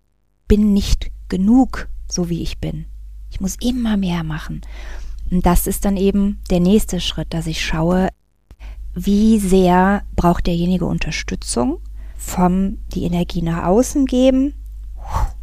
[0.47, 2.85] bin nicht genug, so wie ich bin.
[3.31, 4.61] Ich muss immer mehr machen.
[5.29, 8.09] Und das ist dann eben der nächste Schritt, dass ich schaue,
[8.95, 11.79] wie sehr braucht derjenige Unterstützung
[12.19, 14.53] vom die Energie nach außen geben,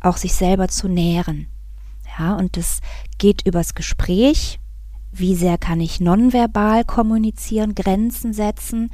[0.01, 1.49] auch sich selber zu nähren.
[2.19, 2.81] Ja, und das
[3.19, 4.61] geht übers Gespräch.
[5.19, 8.91] wie sehr kann ich nonverbal kommunizieren, Grenzen setzen,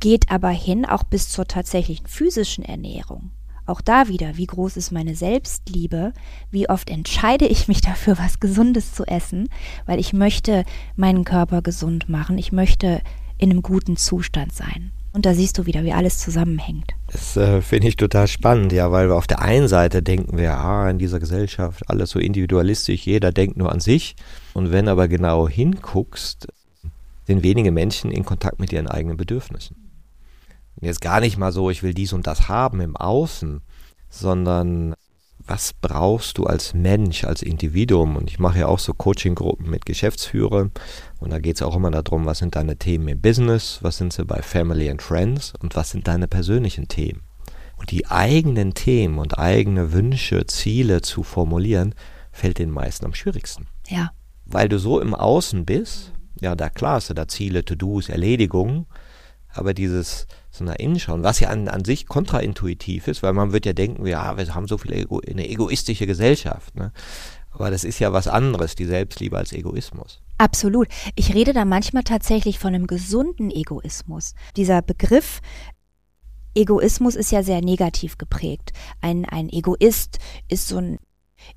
[0.00, 3.30] geht aber hin auch bis zur tatsächlichen physischen Ernährung.
[3.66, 6.14] Auch da wieder, wie groß ist meine Selbstliebe?
[6.50, 9.48] Wie oft entscheide ich mich dafür, was Gesundes zu essen,
[9.84, 13.02] weil ich möchte meinen Körper gesund machen, ich möchte
[13.36, 14.92] in einem guten Zustand sein.
[15.16, 16.92] Und da siehst du wieder, wie alles zusammenhängt.
[17.10, 20.58] Das äh, finde ich total spannend, ja, weil wir auf der einen Seite denken wir,
[20.58, 24.14] ah, in dieser Gesellschaft alles so individualistisch, jeder denkt nur an sich.
[24.52, 26.48] Und wenn aber genau hinguckst,
[27.26, 29.90] sind wenige Menschen in Kontakt mit ihren eigenen Bedürfnissen.
[30.76, 33.62] Und jetzt gar nicht mal so, ich will dies und das haben im Außen,
[34.10, 34.96] sondern
[35.46, 38.16] was brauchst du als Mensch, als Individuum?
[38.16, 40.72] Und ich mache ja auch so Coaching-Gruppen mit Geschäftsführern.
[41.20, 44.12] Und da geht es auch immer darum, was sind deine Themen im Business, was sind
[44.12, 47.22] sie bei Family and Friends und was sind deine persönlichen Themen.
[47.76, 51.94] Und die eigenen Themen und eigene Wünsche, Ziele zu formulieren,
[52.32, 53.66] fällt den meisten am schwierigsten.
[53.88, 54.10] Ja.
[54.44, 58.86] Weil du so im Außen bist, ja, da klar hast du da Ziele, To-Dos, Erledigungen,
[59.48, 60.26] aber dieses
[60.58, 63.72] so nach innen schauen, was ja an, an sich kontraintuitiv ist, weil man wird ja
[63.72, 66.74] denken, ja, wir haben so viel Ego, eine egoistische Gesellschaft.
[66.74, 66.92] Ne?
[67.50, 70.20] Aber das ist ja was anderes, die Selbstliebe als Egoismus.
[70.38, 70.88] Absolut.
[71.14, 74.34] Ich rede da manchmal tatsächlich von einem gesunden Egoismus.
[74.56, 75.40] Dieser Begriff
[76.54, 78.72] Egoismus ist ja sehr negativ geprägt.
[79.00, 80.98] Ein, ein Egoist ist so ein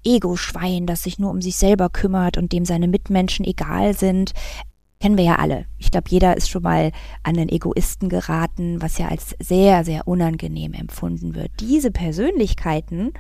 [0.04, 4.34] Ego-Schwein, das sich nur um sich selber kümmert und dem seine Mitmenschen egal sind
[5.00, 5.66] kennen wir ja alle.
[5.78, 6.92] Ich glaube, jeder ist schon mal
[7.24, 11.52] an den Egoisten geraten, was ja als sehr, sehr unangenehm empfunden wird.
[11.62, 13.14] Diese Persönlichkeiten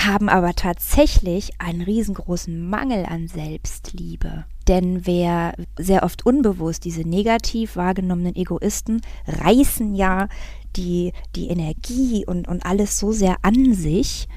[0.00, 4.46] haben aber tatsächlich einen riesengroßen Mangel an Selbstliebe.
[4.66, 10.28] Denn wer sehr oft unbewusst diese negativ wahrgenommenen Egoisten reißen ja
[10.76, 14.28] die, die Energie und, und alles so sehr an sich,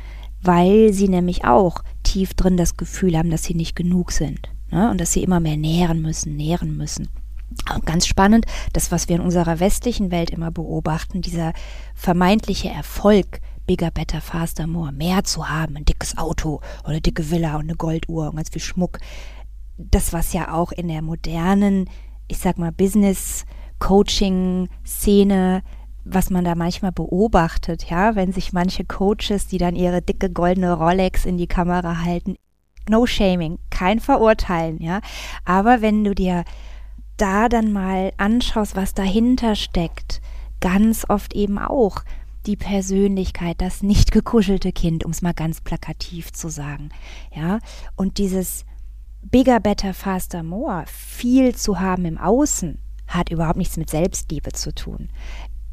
[0.41, 4.91] weil sie nämlich auch tief drin das Gefühl haben, dass sie nicht genug sind ne?
[4.91, 7.07] und dass sie immer mehr nähren müssen, nähren müssen.
[7.73, 11.53] Und ganz spannend, das, was wir in unserer westlichen Welt immer beobachten, dieser
[11.95, 17.55] vermeintliche Erfolg, bigger, better, faster, more, mehr zu haben, ein dickes Auto oder dicke Villa
[17.55, 18.99] und eine Golduhr und ganz viel Schmuck.
[19.77, 21.89] Das, was ja auch in der modernen,
[22.27, 25.63] ich sag mal, Business-Coaching-Szene
[26.09, 30.73] was man da manchmal beobachtet, ja, wenn sich manche Coaches, die dann ihre dicke goldene
[30.73, 32.35] Rolex in die Kamera halten,
[32.89, 35.01] no shaming, kein Verurteilen, ja.
[35.45, 36.43] Aber wenn du dir
[37.17, 40.21] da dann mal anschaust, was dahinter steckt,
[40.59, 42.03] ganz oft eben auch
[42.45, 46.89] die Persönlichkeit, das nicht gekuschelte Kind, um es mal ganz plakativ zu sagen,
[47.35, 47.59] ja.
[47.95, 48.65] Und dieses
[49.21, 54.73] bigger, better, faster, more, viel zu haben im Außen, hat überhaupt nichts mit Selbstliebe zu
[54.73, 55.09] tun.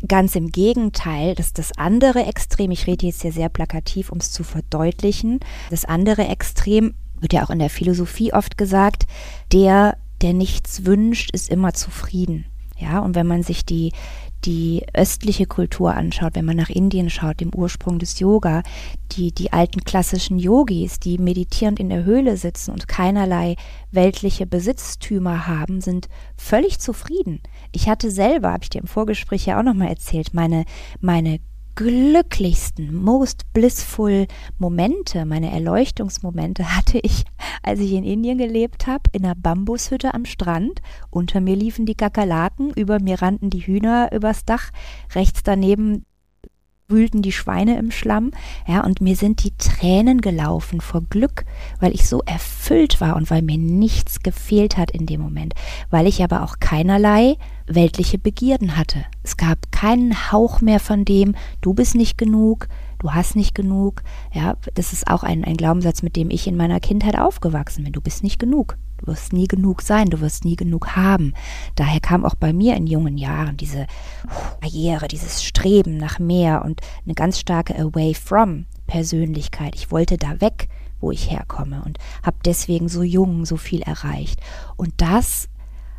[0.07, 4.33] Ganz im Gegenteil, dass das andere Extrem, ich rede jetzt hier sehr plakativ, um es
[4.33, 6.95] zu verdeutlichen, das andere Extrem
[7.25, 9.07] wird ja auch in der Philosophie oft gesagt,
[9.51, 12.45] der, der nichts wünscht, ist immer zufrieden.
[12.77, 13.93] Ja, und wenn man sich die,
[14.45, 18.63] die östliche Kultur anschaut, wenn man nach Indien schaut, dem Ursprung des Yoga,
[19.13, 23.57] die, die alten klassischen Yogis, die meditierend in der Höhle sitzen und keinerlei
[23.91, 27.41] weltliche Besitztümer haben, sind völlig zufrieden.
[27.73, 30.67] Ich hatte selber, habe ich dir im Vorgespräch ja auch nochmal erzählt, meine,
[31.01, 31.41] meine
[31.75, 34.27] glücklichsten, most blissful
[34.59, 37.25] Momente, meine Erleuchtungsmomente hatte ich,
[37.63, 40.81] als ich in Indien gelebt habe, in einer Bambushütte am Strand.
[41.11, 44.71] Unter mir liefen die Kakerlaken, über mir rannten die Hühner übers Dach,
[45.15, 46.05] rechts daneben
[46.89, 48.33] wühlten die Schweine im Schlamm,
[48.67, 51.45] ja, und mir sind die Tränen gelaufen vor Glück,
[51.81, 55.55] weil ich so erfüllt war und weil mir nichts gefehlt hat in dem Moment,
[55.91, 59.05] weil ich aber auch keinerlei weltliche Begierden hatte.
[59.23, 62.69] Es gab keinen Hauch mehr von dem, du bist nicht genug,
[62.99, 66.57] du hast nicht genug, ja, das ist auch ein, ein Glaubenssatz, mit dem ich in
[66.57, 68.77] meiner Kindheit aufgewachsen bin, du bist nicht genug.
[69.07, 71.35] Wirst nie genug sein, du wirst nie genug haben.
[71.77, 73.87] Daher kam auch bei mir in jungen Jahren diese
[74.61, 79.75] Karriere, dieses Streben nach mehr und eine ganz starke Away from Persönlichkeit.
[79.75, 80.69] Ich wollte da weg,
[81.01, 84.41] wo ich herkomme und habe deswegen so jung so viel erreicht.
[84.77, 85.49] Und das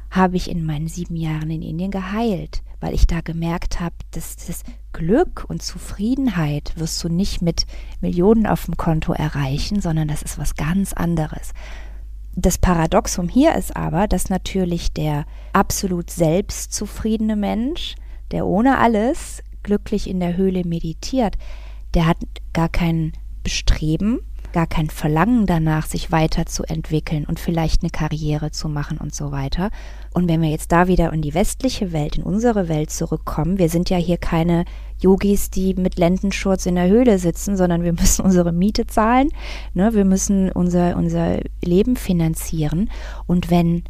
[0.09, 4.35] habe ich in meinen sieben Jahren in Indien geheilt, weil ich da gemerkt habe, dass
[4.37, 4.63] das
[4.93, 7.65] Glück und Zufriedenheit wirst du nicht mit
[7.99, 11.53] Millionen auf dem Konto erreichen, sondern das ist was ganz anderes.
[12.35, 17.95] Das Paradoxum hier ist aber, dass natürlich der absolut selbstzufriedene Mensch,
[18.31, 21.37] der ohne alles glücklich in der Höhle meditiert,
[21.93, 22.17] der hat
[22.53, 24.19] gar kein Bestreben,
[24.55, 29.69] gar kein Verlangen danach, sich weiterzuentwickeln und vielleicht eine Karriere zu machen und so weiter.
[30.13, 33.67] Und wenn wir jetzt da wieder in die westliche Welt, in unsere Welt zurückkommen, wir
[33.67, 34.63] sind ja hier keine
[34.97, 39.27] Yogis, die mit Lendenschurz in der Höhle sitzen, sondern wir müssen unsere Miete zahlen,
[39.73, 39.93] ne?
[39.93, 42.89] wir müssen unser, unser Leben finanzieren.
[43.27, 43.83] Und wenn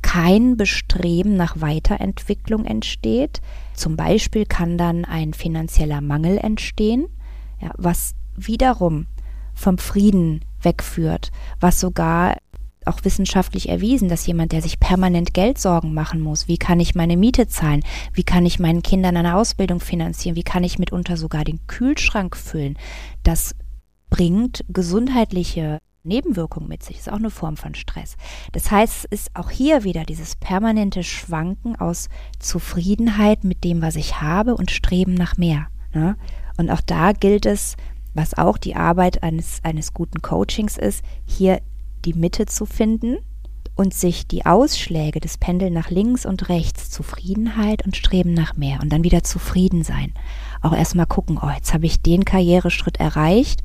[0.00, 3.40] kein Bestreben nach Weiterentwicklung entsteht,
[3.74, 7.08] zum Beispiel kann dann ein finanzieller Mangel entstehen,
[7.60, 9.06] ja, was wiederum
[9.54, 11.30] vom Frieden wegführt,
[11.60, 12.36] was sogar
[12.86, 17.16] auch wissenschaftlich erwiesen, dass jemand, der sich permanent Geldsorgen machen muss, wie kann ich meine
[17.16, 17.82] Miete zahlen,
[18.12, 22.36] wie kann ich meinen Kindern eine Ausbildung finanzieren, wie kann ich mitunter sogar den Kühlschrank
[22.36, 22.76] füllen,
[23.22, 23.54] das
[24.10, 26.98] bringt gesundheitliche Nebenwirkungen mit sich.
[26.98, 28.16] Ist auch eine Form von Stress.
[28.52, 33.96] Das heißt, es ist auch hier wieder dieses permanente Schwanken aus Zufriedenheit mit dem, was
[33.96, 35.68] ich habe und Streben nach mehr.
[35.94, 36.16] Ne?
[36.56, 37.76] Und auch da gilt es,
[38.14, 41.60] was auch die Arbeit eines, eines guten Coachings ist, hier
[42.04, 43.18] die Mitte zu finden
[43.76, 48.80] und sich die Ausschläge des Pendel nach links und rechts, Zufriedenheit und Streben nach mehr
[48.80, 50.14] und dann wieder zufrieden sein.
[50.62, 53.62] Auch erstmal gucken, oh, jetzt habe ich den Karriereschritt erreicht.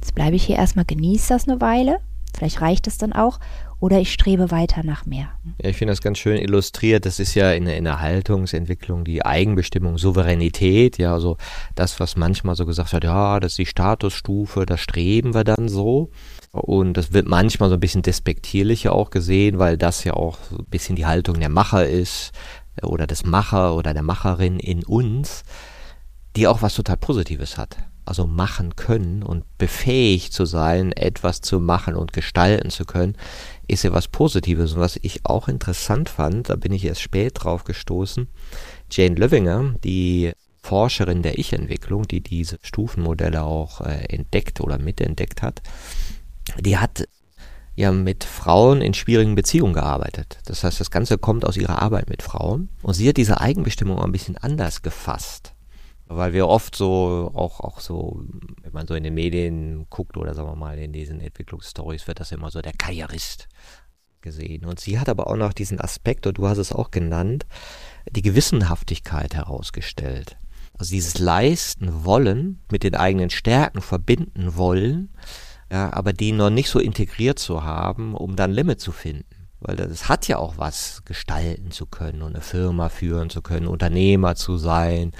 [0.00, 1.98] Jetzt bleibe ich hier erstmal, genieße das eine Weile.
[2.36, 3.40] Vielleicht reicht es dann auch
[3.78, 5.28] oder ich strebe weiter nach mehr.
[5.62, 7.04] Ja, ich finde das ganz schön illustriert.
[7.04, 11.36] Das ist ja in, in der Haltungsentwicklung die Eigenbestimmung, Souveränität, ja, also
[11.74, 15.68] das, was manchmal so gesagt wird, ja, das ist die Statusstufe, da streben wir dann
[15.68, 16.10] so.
[16.52, 20.58] Und das wird manchmal so ein bisschen despektierlicher auch gesehen, weil das ja auch so
[20.58, 22.32] ein bisschen die Haltung der Macher ist
[22.82, 25.42] oder des Macher oder der Macherin in uns,
[26.34, 31.60] die auch was total Positives hat also machen können und befähigt zu sein, etwas zu
[31.60, 33.16] machen und gestalten zu können,
[33.66, 34.72] ist ja was Positives.
[34.72, 38.28] Und was ich auch interessant fand, da bin ich erst spät drauf gestoßen,
[38.90, 40.32] Jane Löwinger, die
[40.62, 45.62] Forscherin der Ich-Entwicklung, die diese Stufenmodelle auch äh, entdeckt oder mitentdeckt hat,
[46.60, 47.06] die hat
[47.76, 50.38] ja mit Frauen in schwierigen Beziehungen gearbeitet.
[50.46, 52.70] Das heißt, das Ganze kommt aus ihrer Arbeit mit Frauen.
[52.82, 55.52] Und sie hat diese Eigenbestimmung ein bisschen anders gefasst.
[56.08, 58.22] Weil wir oft so, auch, auch so,
[58.62, 62.20] wenn man so in den Medien guckt oder sagen wir mal in diesen Entwicklungsstories, wird
[62.20, 63.48] das immer so der Karrierist
[64.20, 64.64] gesehen.
[64.64, 67.46] Und sie hat aber auch noch diesen Aspekt, und du hast es auch genannt,
[68.10, 70.36] die Gewissenhaftigkeit herausgestellt.
[70.78, 75.10] Also dieses Leisten wollen, mit den eigenen Stärken verbinden wollen,
[75.72, 79.24] ja, aber die noch nicht so integriert zu haben, um dann Limit zu finden.
[79.58, 83.66] Weil das hat ja auch was, gestalten zu können und eine Firma führen zu können,
[83.66, 85.12] Unternehmer zu sein.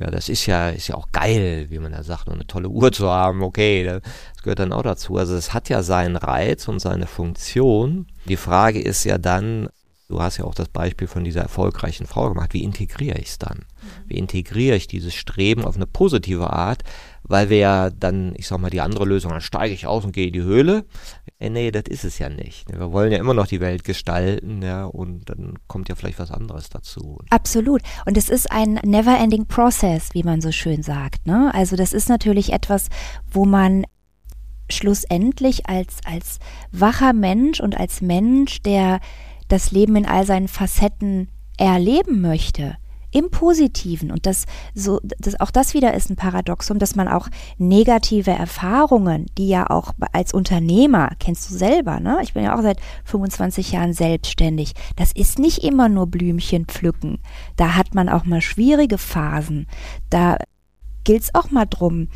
[0.00, 2.68] Ja, das ist ja, ist ja auch geil, wie man da sagt, und eine tolle
[2.68, 3.42] Uhr zu haben.
[3.42, 5.16] Okay, das gehört dann auch dazu.
[5.16, 8.06] Also es hat ja seinen Reiz und seine Funktion.
[8.26, 9.68] Die Frage ist ja dann,
[10.08, 13.38] du hast ja auch das Beispiel von dieser erfolgreichen Frau gemacht, wie integriere ich es
[13.38, 13.64] dann?
[14.06, 16.82] Wie integriere ich dieses Streben auf eine positive Art?
[17.22, 20.12] Weil wir ja dann, ich sag mal, die andere Lösung, dann steige ich aus und
[20.12, 20.86] gehe in die Höhle.
[21.38, 22.70] Äh, nee, das ist es ja nicht.
[22.70, 26.30] Wir wollen ja immer noch die Welt gestalten, ja, und dann kommt ja vielleicht was
[26.30, 27.18] anderes dazu.
[27.30, 27.82] Absolut.
[28.06, 31.26] Und es ist ein never-ending process, wie man so schön sagt.
[31.26, 31.50] Ne?
[31.54, 32.88] Also das ist natürlich etwas,
[33.30, 33.84] wo man
[34.70, 36.38] schlussendlich als, als
[36.72, 39.00] wacher Mensch und als Mensch, der
[39.48, 42.76] das Leben in all seinen Facetten erleben möchte,
[43.10, 44.10] im Positiven.
[44.10, 44.44] Und das,
[44.74, 47.28] so, das, auch das wieder ist ein Paradoxum, dass man auch
[47.58, 52.18] negative Erfahrungen, die ja auch als Unternehmer, kennst du selber, ne?
[52.22, 54.74] Ich bin ja auch seit 25 Jahren selbstständig.
[54.96, 57.18] Das ist nicht immer nur Blümchen pflücken.
[57.56, 59.66] Da hat man auch mal schwierige Phasen.
[60.10, 60.38] Da
[61.04, 62.08] gilt es auch mal drum,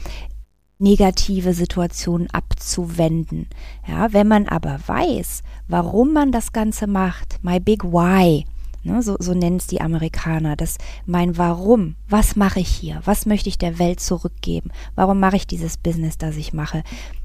[0.83, 3.49] negative Situationen abzuwenden.
[3.87, 8.45] Ja, wenn man aber weiß, warum man das Ganze macht, my big why,
[8.85, 10.57] Ne, so, so nennen es die Amerikaner.
[10.57, 11.95] Das mein Warum.
[12.09, 13.01] Was mache ich hier?
[13.05, 14.71] Was möchte ich der Welt zurückgeben?
[14.95, 16.83] Warum mache ich dieses Business, das ich mache?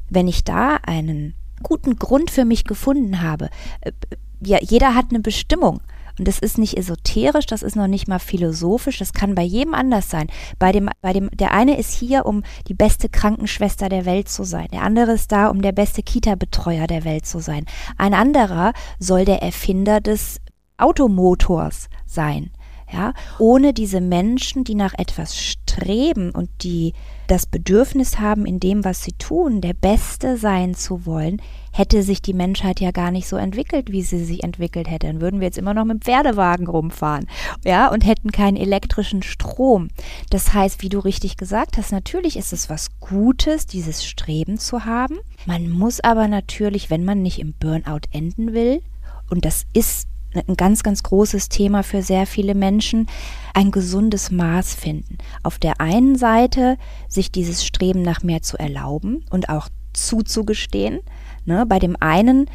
[0.10, 1.34] Wenn ich da einen
[1.64, 3.49] guten Grund für mich gefunden habe,
[3.82, 3.91] äh,
[4.39, 5.82] ja, jeder hat eine Bestimmung.
[6.20, 9.76] Und das ist nicht esoterisch, das ist noch nicht mal philosophisch, das kann bei jedem
[9.76, 10.28] anders sein.
[10.58, 14.43] Bei dem, bei dem, der eine ist hier, um die beste Krankenschwester der Welt zu
[14.43, 14.68] sein.
[14.72, 17.66] Der andere ist da, um der beste Kita-Betreuer der Welt zu sein.
[17.97, 20.39] Ein anderer soll der Erfinder des
[20.78, 22.51] Automotors sein.
[22.89, 26.93] Ja, ohne diese Menschen, die nach etwas streben und die
[27.28, 31.41] das Bedürfnis haben, in dem, was sie tun, der Beste sein zu wollen,
[31.73, 35.07] hätte sich die Menschheit ja gar nicht so entwickelt, wie sie sich entwickelt hätte.
[35.07, 37.28] Dann würden wir jetzt immer noch mit Pferdewagen rumfahren,
[37.65, 39.89] ja, und hätten keinen elektrischen Strom.
[40.30, 44.86] Das heißt, wie du richtig gesagt hast, natürlich ist es was Gutes, dieses Streben zu
[44.86, 45.17] haben.
[45.45, 48.82] Man muss aber natürlich, wenn man nicht im Burnout enden will,
[49.30, 50.07] und das ist
[50.38, 53.07] ein ganz, ganz großes Thema für sehr viele Menschen,
[53.53, 55.17] ein gesundes Maß finden.
[55.43, 56.77] Auf der einen Seite
[57.07, 60.99] sich dieses Streben nach mehr zu erlauben und auch zuzugestehen.
[61.45, 61.65] Ne?
[61.65, 62.49] Bei dem einen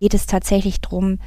[0.00, 1.18] geht es tatsächlich darum,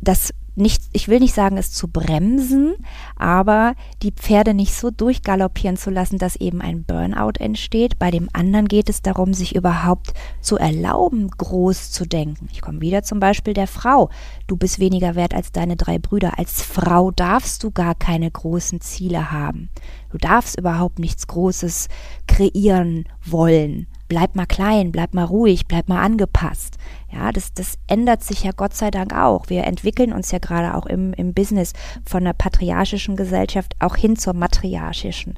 [0.00, 2.74] dass nicht, ich will nicht sagen, es zu bremsen,
[3.14, 7.98] aber die Pferde nicht so durchgaloppieren zu lassen, dass eben ein Burnout entsteht.
[7.98, 12.48] Bei dem anderen geht es darum, sich überhaupt zu erlauben, groß zu denken.
[12.52, 14.10] Ich komme wieder zum Beispiel der Frau.
[14.46, 16.38] Du bist weniger wert als deine drei Brüder.
[16.38, 19.68] Als Frau darfst du gar keine großen Ziele haben.
[20.10, 21.88] Du darfst überhaupt nichts Großes
[22.26, 26.76] kreieren wollen bleib mal klein, bleib mal ruhig, bleib mal angepasst.
[27.12, 29.48] Ja, das, das ändert sich ja Gott sei Dank auch.
[29.48, 31.72] Wir entwickeln uns ja gerade auch im, im Business
[32.04, 35.34] von der patriarchischen Gesellschaft auch hin zur matriarchischen.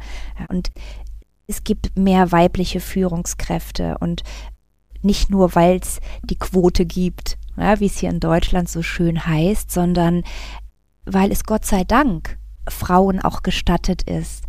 [0.48, 0.70] Und
[1.46, 4.22] es gibt mehr weibliche Führungskräfte und
[5.02, 9.26] nicht nur, weil es die Quote gibt, ja, wie es hier in Deutschland so schön
[9.26, 10.24] heißt, sondern
[11.04, 12.38] weil es Gott sei Dank
[12.68, 14.44] Frauen auch gestattet ist,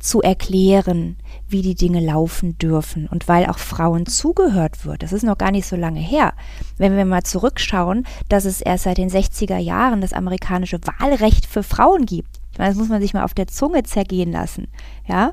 [0.00, 1.16] zu erklären,
[1.52, 5.02] wie die Dinge laufen dürfen und weil auch Frauen zugehört wird.
[5.02, 6.32] Das ist noch gar nicht so lange her.
[6.78, 11.62] Wenn wir mal zurückschauen, dass es erst seit den 60er Jahren das amerikanische Wahlrecht für
[11.62, 12.40] Frauen gibt.
[12.52, 14.68] Ich meine, das muss man sich mal auf der Zunge zergehen lassen.
[15.06, 15.32] Ja,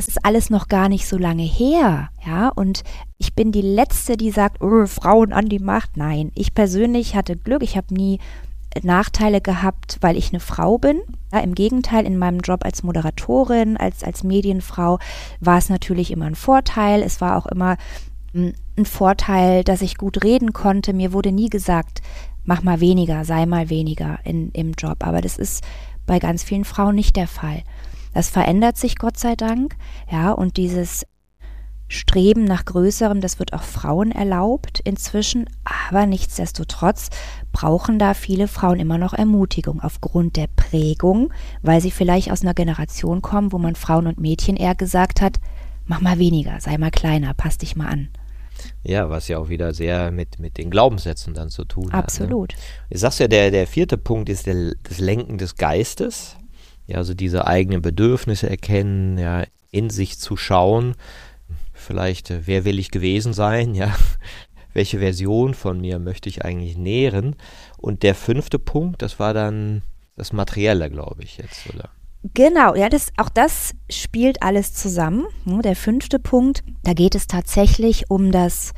[0.00, 2.84] das ist alles noch gar nicht so lange her, ja, und
[3.18, 5.98] ich bin die Letzte, die sagt, oh, Frauen an die Macht.
[5.98, 8.18] Nein, ich persönlich hatte Glück, ich habe nie
[8.82, 11.00] Nachteile gehabt, weil ich eine Frau bin.
[11.32, 14.98] Ja, Im Gegenteil, in meinem Job als Moderatorin, als, als Medienfrau
[15.40, 17.02] war es natürlich immer ein Vorteil.
[17.02, 17.76] Es war auch immer
[18.32, 20.92] hm, ein Vorteil, dass ich gut reden konnte.
[20.92, 22.00] Mir wurde nie gesagt,
[22.44, 24.98] mach mal weniger, sei mal weniger in, im Job.
[25.06, 25.64] Aber das ist
[26.06, 27.62] bei ganz vielen Frauen nicht der Fall.
[28.14, 29.76] Das verändert sich Gott sei Dank.
[30.10, 31.06] Ja, und dieses
[31.92, 35.46] Streben nach Größerem, das wird auch Frauen erlaubt inzwischen,
[35.88, 37.10] aber nichtsdestotrotz
[37.52, 41.32] brauchen da viele Frauen immer noch Ermutigung aufgrund der Prägung,
[41.62, 45.40] weil sie vielleicht aus einer Generation kommen, wo man Frauen und Mädchen eher gesagt hat,
[45.86, 48.08] mach mal weniger, sei mal kleiner, pass dich mal an.
[48.82, 52.52] Ja, was ja auch wieder sehr mit, mit den Glaubenssätzen dann zu tun Absolut.
[52.52, 52.58] hat.
[52.58, 52.64] Ne?
[52.90, 56.36] Ich sag's ja, der, der vierte Punkt ist der, das Lenken des Geistes.
[56.86, 60.94] Ja, also diese eigenen Bedürfnisse erkennen, ja, in sich zu schauen
[61.80, 63.94] vielleicht, äh, wer will ich gewesen sein, ja,
[64.72, 67.36] welche Version von mir möchte ich eigentlich nähren.
[67.78, 69.82] Und der fünfte Punkt, das war dann
[70.16, 71.90] das Materielle, glaube ich jetzt, oder?
[72.34, 75.24] Genau, ja, das, auch das spielt alles zusammen.
[75.44, 78.72] Ne, der fünfte Punkt, da geht es tatsächlich um das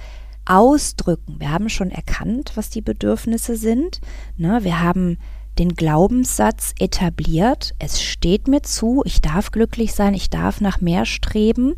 [0.45, 1.41] Ausdrücken.
[1.41, 4.01] Wir haben schon erkannt, was die Bedürfnisse sind.
[4.37, 5.19] Ne, wir haben
[5.59, 11.05] den Glaubenssatz etabliert, es steht mir zu, ich darf glücklich sein, ich darf nach mehr
[11.05, 11.75] streben.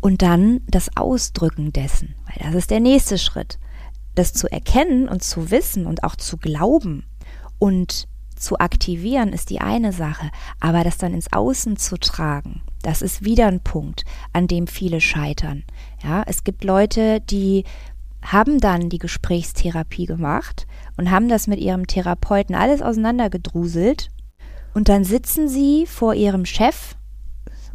[0.00, 3.58] Und dann das Ausdrücken dessen, weil das ist der nächste Schritt.
[4.14, 7.04] Das zu erkennen und zu wissen und auch zu glauben
[7.58, 10.30] und zu aktivieren ist die eine Sache,
[10.60, 15.00] aber das dann ins Außen zu tragen, das ist wieder ein Punkt, an dem viele
[15.00, 15.64] scheitern.
[16.02, 17.64] Ja, es gibt Leute, die
[18.22, 24.10] haben dann die Gesprächstherapie gemacht und haben das mit ihrem Therapeuten alles auseinandergedruselt
[24.74, 26.94] und dann sitzen sie vor ihrem Chef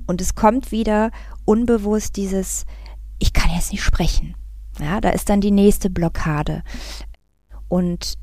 [0.07, 1.11] und es kommt wieder
[1.45, 2.65] unbewusst dieses,
[3.19, 4.35] ich kann jetzt nicht sprechen.
[4.79, 6.63] Ja, da ist dann die nächste Blockade.
[7.67, 8.15] Und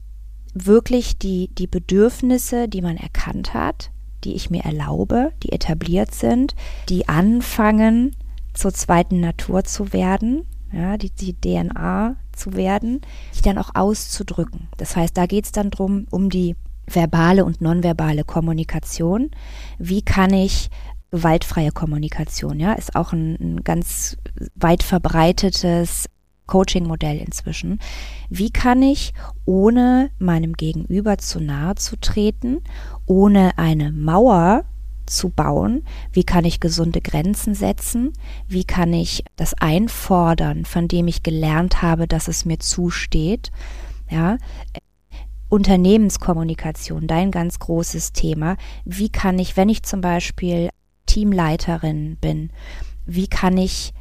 [0.55, 3.91] wirklich die, die Bedürfnisse, die man erkannt hat,
[4.24, 6.55] die ich mir erlaube, die etabliert sind,
[6.89, 8.16] die anfangen
[8.53, 13.01] zur zweiten Natur zu werden, ja, die, die DNA zu werden,
[13.37, 14.68] die dann auch auszudrücken.
[14.76, 16.57] Das heißt, da geht es dann drum um die
[16.87, 19.31] verbale und nonverbale Kommunikation.
[19.78, 20.70] Wie kann ich
[21.11, 24.16] gewaltfreie Kommunikation, ja, ist auch ein, ein ganz
[24.54, 26.06] weit verbreitetes
[26.46, 27.78] Coaching-Modell inzwischen.
[28.28, 32.62] Wie kann ich, ohne meinem Gegenüber zu nahe zu treten,
[33.06, 34.64] ohne eine Mauer
[35.06, 38.12] zu bauen, wie kann ich gesunde Grenzen setzen,
[38.48, 43.50] wie kann ich das einfordern, von dem ich gelernt habe, dass es mir zusteht,
[44.08, 44.36] ja,
[45.48, 48.56] Unternehmenskommunikation, dein ganz großes Thema.
[48.84, 50.70] Wie kann ich, wenn ich zum Beispiel
[51.11, 52.50] Teamleiterin bin,
[53.04, 53.92] wie kann ich,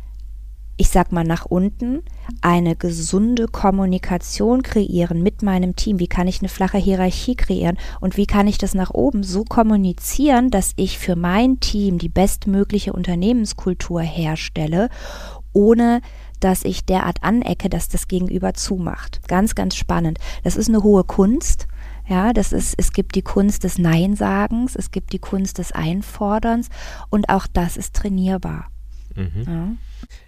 [0.78, 2.04] ich sag mal nach unten,
[2.42, 5.98] eine gesunde Kommunikation kreieren mit meinem Team?
[5.98, 7.80] Wie kann ich eine flache Hierarchie kreieren?
[8.00, 12.10] Und wie kann ich das nach oben so kommunizieren, dass ich für mein Team die
[12.10, 14.90] bestmögliche Unternehmenskultur herstelle,
[15.52, 16.02] ohne
[16.40, 19.28] dass ich derart anecke, dass das Gegenüber zumacht.
[19.28, 20.20] Ganz, ganz spannend.
[20.44, 21.68] Das ist eine hohe Kunst.
[22.10, 26.70] Ja, das ist, es gibt die Kunst des Neinsagens, es gibt die Kunst des Einforderns
[27.10, 28.68] und auch das ist trainierbar.
[29.16, 29.44] Mhm.
[29.46, 29.72] Ja.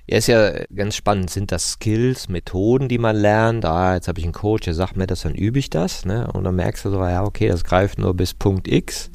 [0.08, 1.30] ja, ist ja ganz spannend.
[1.32, 3.66] Sind das Skills, Methoden, die man lernt?
[3.66, 6.06] Ah, jetzt habe ich einen Coach, der sagt mir das, dann übe ich das.
[6.06, 6.32] Ne?
[6.32, 9.10] Und dann merkst du so, ja, okay, das greift nur bis Punkt X.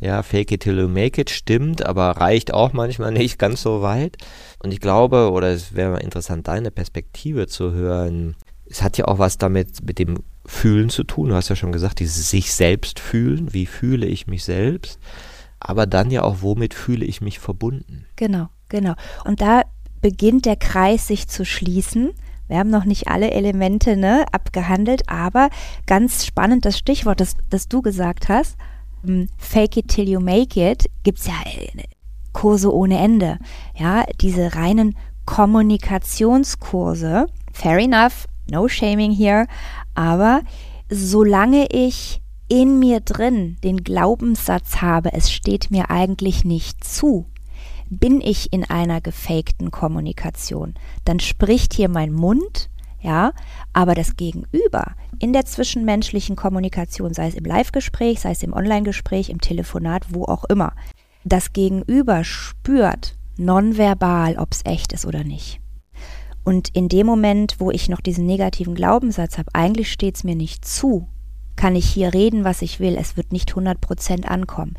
[0.00, 3.82] Ja, fake it till you make it stimmt, aber reicht auch manchmal nicht ganz so
[3.82, 4.16] weit.
[4.58, 8.36] Und ich glaube, oder es wäre mal interessant, deine Perspektive zu hören.
[8.68, 11.28] Es hat ja auch was damit mit dem Fühlen zu tun.
[11.28, 13.52] Du hast ja schon gesagt, dieses sich selbst fühlen.
[13.52, 14.98] Wie fühle ich mich selbst?
[15.58, 18.06] Aber dann ja auch, womit fühle ich mich verbunden?
[18.16, 18.94] Genau, genau.
[19.24, 19.62] Und da
[20.00, 22.12] beginnt der Kreis sich zu schließen.
[22.48, 25.50] Wir haben noch nicht alle Elemente ne, abgehandelt, aber
[25.86, 28.56] ganz spannend das Stichwort, das, das du gesagt hast.
[29.04, 31.82] Hm, Fake it till you make it gibt es ja äh,
[32.32, 33.38] Kurse ohne Ende.
[33.76, 37.26] Ja, diese reinen Kommunikationskurse.
[37.52, 39.46] Fair enough, no shaming here.
[39.96, 40.42] Aber
[40.88, 47.26] solange ich in mir drin den Glaubenssatz habe, es steht mir eigentlich nicht zu,
[47.90, 50.74] bin ich in einer gefakten Kommunikation.
[51.04, 52.68] Dann spricht hier mein Mund,
[53.00, 53.32] ja,
[53.72, 59.30] aber das Gegenüber in der zwischenmenschlichen Kommunikation, sei es im Live-Gespräch, sei es im Online-Gespräch,
[59.30, 60.72] im Telefonat, wo auch immer,
[61.24, 65.60] das Gegenüber spürt nonverbal, ob es echt ist oder nicht.
[66.46, 70.36] Und in dem Moment, wo ich noch diesen negativen Glaubenssatz habe, eigentlich steht es mir
[70.36, 71.08] nicht zu,
[71.56, 72.96] kann ich hier reden, was ich will.
[72.96, 74.74] Es wird nicht 100% ankommen.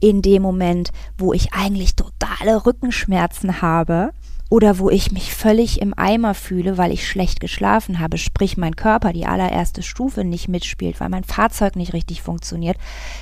[0.00, 4.10] In dem Moment, wo ich eigentlich totale Rückenschmerzen habe,
[4.52, 8.76] oder wo ich mich völlig im Eimer fühle, weil ich schlecht geschlafen habe, sprich mein
[8.76, 12.76] Körper die allererste Stufe nicht mitspielt, weil mein Fahrzeug nicht richtig funktioniert,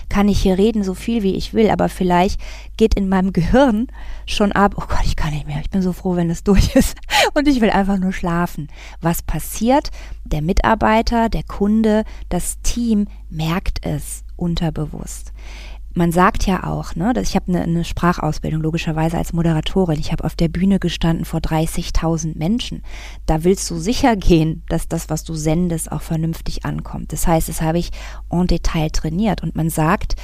[0.08, 2.40] kann ich hier reden so viel wie ich will, aber vielleicht
[2.76, 3.86] geht in meinem Gehirn
[4.26, 6.74] schon ab, oh Gott, ich kann nicht mehr, ich bin so froh, wenn es durch
[6.74, 6.98] ist
[7.34, 8.66] und ich will einfach nur schlafen.
[9.00, 9.92] Was passiert?
[10.24, 15.32] Der Mitarbeiter, der Kunde, das Team merkt es unterbewusst
[15.92, 19.98] man sagt ja auch, ne, dass ich habe eine, eine Sprachausbildung logischerweise als Moderatorin.
[19.98, 22.82] Ich habe auf der Bühne gestanden vor 30.000 Menschen.
[23.26, 27.12] Da willst du sicher gehen, dass das, was du sendest, auch vernünftig ankommt.
[27.12, 27.90] Das heißt, das habe ich
[28.30, 29.42] en Detail trainiert.
[29.42, 30.14] Und man sagt,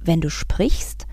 [0.00, 1.06] wenn du sprichst,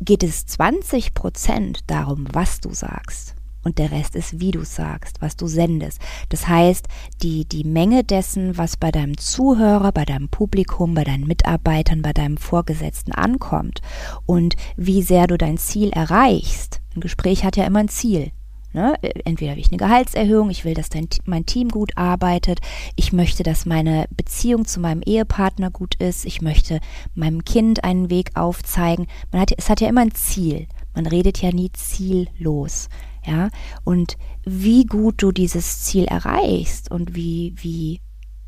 [0.00, 5.20] geht es 20 Prozent darum, was du sagst und der Rest ist, wie du sagst,
[5.20, 6.00] was du sendest.
[6.28, 6.86] Das heißt,
[7.22, 12.12] die, die Menge dessen, was bei deinem Zuhörer, bei deinem Publikum, bei deinen Mitarbeitern, bei
[12.12, 13.80] deinem Vorgesetzten ankommt
[14.26, 16.80] und wie sehr du dein Ziel erreichst.
[16.94, 18.32] Ein Gespräch hat ja immer ein Ziel.
[18.74, 18.94] Ne?
[19.24, 22.60] Entweder will ich eine Gehaltserhöhung, ich will, dass dein, mein Team gut arbeitet,
[22.96, 26.80] ich möchte, dass meine Beziehung zu meinem Ehepartner gut ist, ich möchte
[27.14, 29.08] meinem Kind einen Weg aufzeigen.
[29.30, 30.66] Man hat, es hat ja immer ein Ziel.
[30.94, 32.88] Man redet ja nie ziellos
[33.24, 33.50] ja,
[33.84, 38.00] und wie gut du dieses Ziel erreichst und wie, wie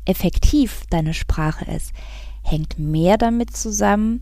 [0.05, 1.93] effektiv deine Sprache ist,
[2.43, 4.21] hängt mehr damit zusammen,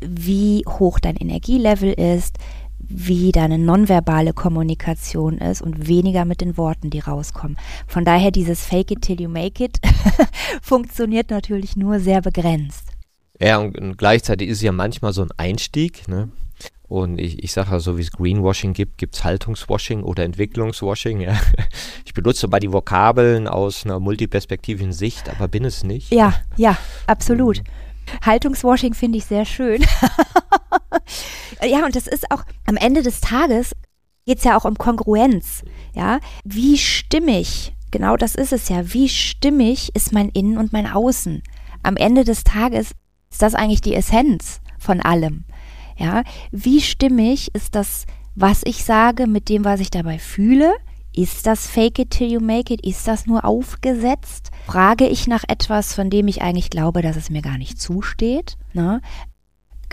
[0.00, 2.36] wie hoch dein Energielevel ist,
[2.78, 7.58] wie deine nonverbale Kommunikation ist und weniger mit den Worten, die rauskommen.
[7.86, 9.78] Von daher dieses Fake it till you make it
[10.62, 12.88] funktioniert natürlich nur sehr begrenzt.
[13.40, 16.30] Ja, und gleichzeitig ist es ja manchmal so ein Einstieg, ne?
[16.88, 21.20] Und ich, ich sage ja, so wie es Greenwashing gibt, gibt es Haltungswashing oder Entwicklungswashing.
[21.20, 21.38] Ja.
[22.04, 26.10] Ich benutze mal die Vokabeln aus einer multiperspektiven Sicht, aber bin es nicht.
[26.10, 26.76] Ja, ja,
[27.06, 27.62] absolut.
[28.24, 29.84] Haltungswashing finde ich sehr schön.
[31.62, 33.72] ja, und das ist auch am Ende des Tages
[34.28, 35.64] geht es ja auch um Kongruenz.
[35.94, 40.86] Ja, wie stimmig, genau das ist es ja, wie stimmig ist mein Innen und mein
[40.86, 41.42] Außen.
[41.82, 42.92] Am Ende des Tages
[43.30, 45.44] ist das eigentlich die Essenz von allem.
[45.98, 46.22] Ja,
[46.52, 50.74] wie stimmig ist das, was ich sage, mit dem, was ich dabei fühle?
[51.14, 52.86] Ist das Fake it till you make it?
[52.86, 54.50] Ist das nur aufgesetzt?
[54.66, 58.56] Frage ich nach etwas, von dem ich eigentlich glaube, dass es mir gar nicht zusteht?
[58.72, 59.00] Ne?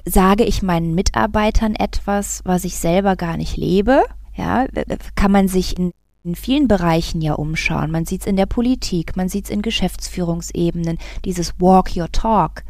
[0.05, 4.03] Sage ich meinen Mitarbeitern etwas, was ich selber gar nicht lebe?
[4.35, 4.67] Ja,
[5.15, 5.91] kann man sich in
[6.25, 7.91] in vielen Bereichen ja umschauen.
[7.91, 12.63] Man sieht es in der Politik, man sieht es in Geschäftsführungsebenen, dieses Walk Your Talk.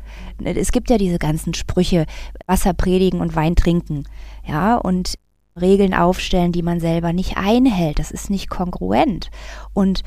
[0.44, 2.06] Es gibt ja diese ganzen Sprüche,
[2.46, 4.06] Wasser predigen und Wein trinken,
[4.46, 5.16] ja, und
[5.60, 8.00] Regeln aufstellen, die man selber nicht einhält.
[8.00, 9.30] Das ist nicht kongruent.
[9.74, 10.02] Und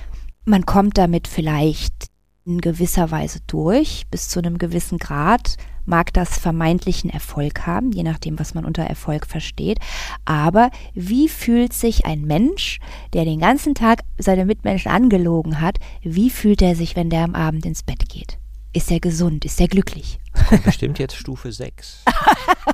[0.45, 2.09] man kommt damit vielleicht
[2.45, 8.03] in gewisser Weise durch, bis zu einem gewissen Grad, mag das vermeintlichen Erfolg haben, je
[8.03, 9.79] nachdem, was man unter Erfolg versteht.
[10.25, 12.79] Aber wie fühlt sich ein Mensch,
[13.13, 17.35] der den ganzen Tag seine Mitmenschen angelogen hat, wie fühlt er sich, wenn der am
[17.35, 18.39] Abend ins Bett geht?
[18.73, 19.45] Ist er gesund?
[19.45, 20.19] Ist er glücklich?
[20.49, 22.05] Kommt bestimmt jetzt Stufe 6.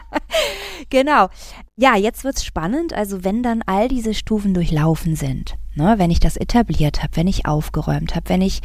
[0.90, 1.28] genau.
[1.76, 2.92] Ja, jetzt wird es spannend.
[2.92, 7.28] Also wenn dann all diese Stufen durchlaufen sind, ne, wenn ich das etabliert habe, wenn
[7.28, 8.60] ich aufgeräumt habe, wenn ich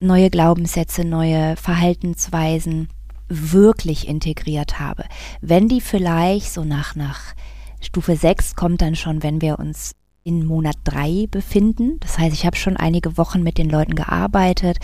[0.00, 2.88] neue Glaubenssätze, neue Verhaltensweisen
[3.28, 5.04] wirklich integriert habe.
[5.40, 7.34] Wenn die vielleicht so nach, nach
[7.80, 9.92] Stufe 6 kommt dann schon, wenn wir uns
[10.30, 11.98] in Monat 3 befinden.
[12.00, 14.78] Das heißt, ich habe schon einige Wochen mit den Leuten gearbeitet.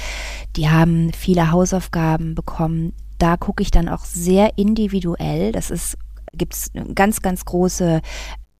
[0.57, 5.53] Die haben viele Hausaufgaben bekommen, da gucke ich dann auch sehr individuell.
[5.53, 5.97] Das ist,
[6.35, 8.03] gibt es ganz, ganz große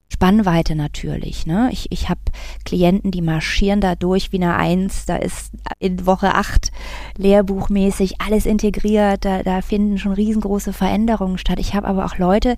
[0.09, 1.47] Spannweite natürlich.
[1.47, 1.69] Ne?
[1.73, 2.21] Ich, ich habe
[2.65, 5.05] Klienten, die marschieren da durch wie eine Eins.
[5.05, 6.71] Da ist in Woche acht
[7.19, 9.25] lehrbuchmäßig alles integriert.
[9.25, 11.59] Da, da finden schon riesengroße Veränderungen statt.
[11.59, 12.55] Ich habe aber auch Leute,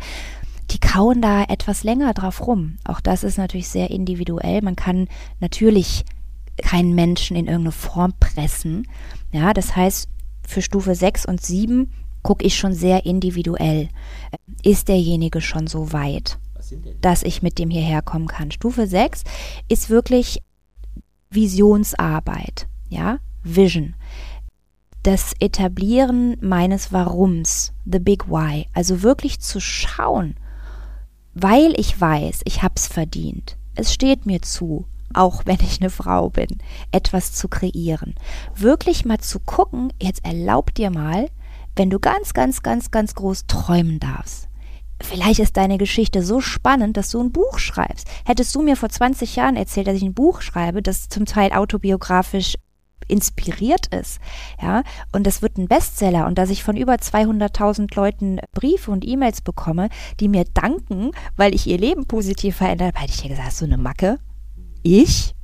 [0.70, 2.76] die kauen da etwas länger drauf rum.
[2.84, 4.62] Auch das ist natürlich sehr individuell.
[4.62, 5.08] Man kann
[5.40, 6.04] natürlich
[6.62, 8.86] keinen Menschen in irgendeine Form pressen.
[9.32, 10.08] Ja, das heißt,
[10.46, 11.90] für Stufe 6 und 7
[12.22, 13.88] gucke ich schon sehr individuell.
[14.62, 16.38] Ist derjenige schon so weit?
[17.00, 18.50] dass ich mit dem hierher kommen kann.
[18.50, 19.24] Stufe 6
[19.68, 20.42] ist wirklich
[21.30, 23.94] Visionsarbeit, ja, Vision.
[25.02, 30.34] Das Etablieren meines Warums, the big why, also wirklich zu schauen,
[31.40, 33.56] weil ich weiß, ich habe es verdient.
[33.74, 36.58] Es steht mir zu, auch wenn ich eine Frau bin,
[36.90, 38.14] etwas zu kreieren.
[38.54, 41.28] Wirklich mal zu gucken, jetzt erlaub dir mal,
[41.76, 44.48] wenn du ganz, ganz, ganz, ganz groß träumen darfst.
[45.00, 48.08] Vielleicht ist deine Geschichte so spannend, dass du ein Buch schreibst.
[48.26, 51.52] Hättest du mir vor 20 Jahren erzählt, dass ich ein Buch schreibe, das zum Teil
[51.52, 52.56] autobiografisch
[53.06, 54.20] inspiriert ist,
[54.60, 54.82] ja,
[55.12, 59.40] und das wird ein Bestseller und dass ich von über 200.000 Leuten Briefe und E-Mails
[59.40, 59.88] bekomme,
[60.20, 63.64] die mir danken, weil ich ihr Leben positiv verändert habe, hätte ich dir gesagt, so
[63.64, 64.18] eine Macke.
[64.82, 65.34] Ich?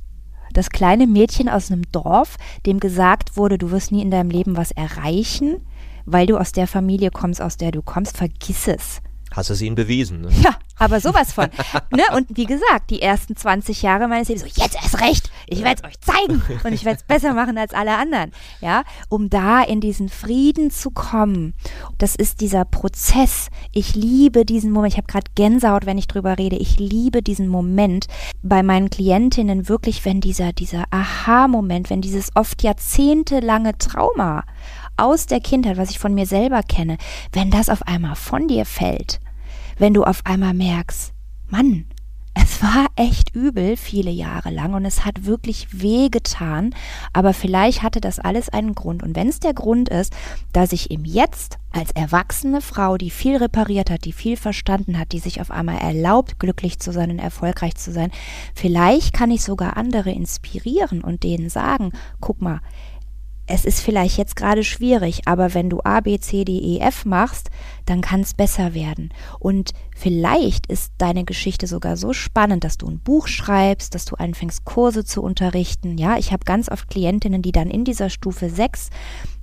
[0.53, 4.55] Das kleine Mädchen aus einem Dorf, dem gesagt wurde, du wirst nie in deinem Leben
[4.55, 5.57] was erreichen,
[6.05, 9.01] weil du aus der Familie kommst, aus der du kommst, vergiss es.
[9.35, 10.21] Hast es ihnen bewiesen.
[10.21, 10.29] Ne?
[10.41, 11.47] Ja, aber sowas von.
[11.91, 12.03] ne?
[12.15, 15.81] Und wie gesagt, die ersten 20 Jahre meines Lebens, so jetzt erst recht, ich werde
[15.83, 18.31] es euch zeigen und ich werde es besser machen als alle anderen.
[18.61, 21.53] Ja, um da in diesen Frieden zu kommen.
[21.97, 23.49] Das ist dieser Prozess.
[23.73, 24.93] Ich liebe diesen Moment.
[24.93, 26.55] Ich habe gerade Gänsehaut, wenn ich drüber rede.
[26.55, 28.07] Ich liebe diesen Moment
[28.41, 34.43] bei meinen Klientinnen wirklich, wenn dieser, dieser Aha-Moment, wenn dieses oft jahrzehntelange Trauma
[34.97, 36.97] aus der Kindheit, was ich von mir selber kenne,
[37.33, 39.19] wenn das auf einmal von dir fällt,
[39.77, 41.13] wenn du auf einmal merkst,
[41.47, 41.85] Mann,
[42.37, 46.75] es war echt übel viele Jahre lang und es hat wirklich weh getan,
[47.13, 49.03] aber vielleicht hatte das alles einen Grund.
[49.03, 50.13] Und wenn es der Grund ist,
[50.51, 55.13] dass ich im Jetzt als erwachsene Frau, die viel repariert hat, die viel verstanden hat,
[55.13, 58.11] die sich auf einmal erlaubt, glücklich zu sein und erfolgreich zu sein,
[58.53, 62.59] vielleicht kann ich sogar andere inspirieren und denen sagen, guck mal,
[63.47, 67.05] es ist vielleicht jetzt gerade schwierig, aber wenn du A, B, C, D, E, F
[67.05, 67.49] machst,
[67.85, 69.13] dann kann es besser werden.
[69.39, 74.15] Und vielleicht ist deine Geschichte sogar so spannend, dass du ein Buch schreibst, dass du
[74.15, 75.97] anfängst, Kurse zu unterrichten.
[75.97, 78.89] Ja, ich habe ganz oft Klientinnen, die dann in dieser Stufe 6,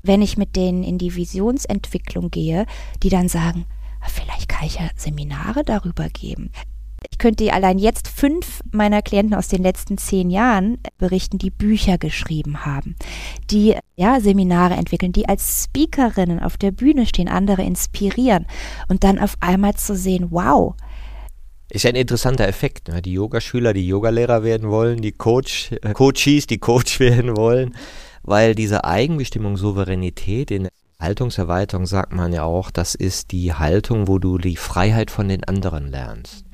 [0.02, 2.66] wenn ich mit denen in die Visionsentwicklung gehe,
[3.04, 3.66] die dann sagen,
[4.00, 6.50] ah, vielleicht kann ich ja Seminare darüber geben.
[7.10, 11.98] Ich könnte allein jetzt fünf meiner Klienten aus den letzten zehn Jahren berichten, die Bücher
[11.98, 12.96] geschrieben haben,
[13.50, 18.46] die ja Seminare entwickeln, die als Speakerinnen auf der Bühne stehen, andere inspirieren
[18.88, 20.74] und dann auf einmal zu sehen, wow,
[21.72, 22.88] ist ja ein interessanter Effekt.
[22.88, 23.00] Ne?
[23.00, 27.74] Die Yogaschüler, die Yogalehrer werden wollen, die Coach, äh, Coaches, die Coach werden wollen,
[28.22, 30.68] weil diese Eigenbestimmung, Souveränität in
[31.00, 35.44] Haltungserweiterung sagt man ja auch, das ist die Haltung, wo du die Freiheit von den
[35.44, 36.44] anderen lernst.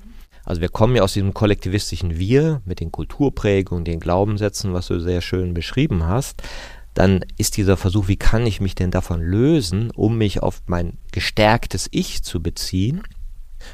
[0.49, 4.99] Also wir kommen ja aus diesem kollektivistischen Wir mit den Kulturprägungen, den Glaubenssätzen, was du
[4.99, 6.42] sehr schön beschrieben hast.
[6.94, 10.96] Dann ist dieser Versuch, wie kann ich mich denn davon lösen, um mich auf mein
[11.12, 13.03] gestärktes Ich zu beziehen.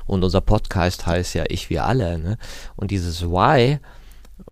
[0.05, 2.18] Und unser Podcast heißt ja Ich wir alle.
[2.18, 2.39] Ne?
[2.75, 3.79] Und dieses Why,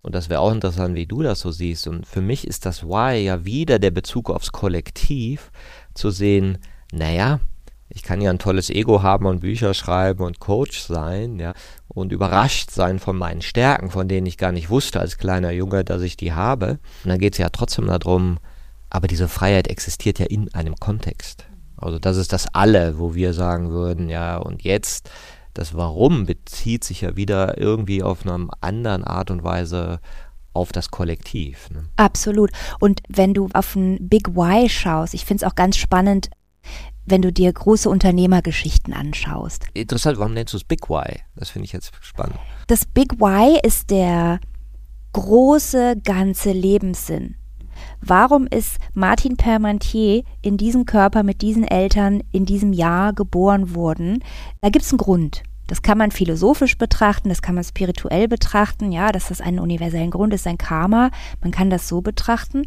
[0.03, 1.89] und das wäre auch interessant, wie du das so siehst.
[1.89, 5.51] Und für mich ist das Why ja wieder der Bezug aufs Kollektiv,
[5.93, 6.59] zu sehen,
[6.93, 7.41] naja,
[7.95, 11.53] ich kann ja ein tolles Ego haben und Bücher schreiben und Coach sein, ja,
[11.88, 15.84] und überrascht sein von meinen Stärken, von denen ich gar nicht wusste als kleiner Junge,
[15.84, 16.78] dass ich die habe.
[17.05, 18.38] Und dann geht es ja trotzdem darum,
[18.88, 21.45] aber diese Freiheit existiert ja in einem Kontext.
[21.76, 25.11] Also das ist das Alle, wo wir sagen würden, ja, und jetzt,
[25.53, 30.01] das Warum bezieht sich ja wieder irgendwie auf eine andere Art und Weise
[30.55, 31.70] auf das Kollektiv.
[31.70, 31.84] Ne?
[31.97, 32.51] Absolut.
[32.78, 36.30] Und wenn du auf ein Big Why schaust, ich finde es auch ganz spannend,
[37.05, 39.66] wenn du dir große Unternehmergeschichten anschaust.
[39.74, 41.20] Interessant, warum nennst du es Big Why?
[41.36, 42.36] Das finde ich jetzt spannend.
[42.66, 44.40] Das Big Why ist der
[45.12, 47.36] große ganze Lebenssinn.
[48.00, 54.22] Warum ist Martin Permantier in diesem Körper mit diesen Eltern in diesem Jahr geboren worden?
[54.61, 55.42] Da gibt es einen Grund.
[55.68, 60.11] Das kann man philosophisch betrachten, das kann man spirituell betrachten, ja, dass das einen universellen
[60.11, 61.11] Grund ist, ein Karma.
[61.40, 62.64] Man kann das so betrachten.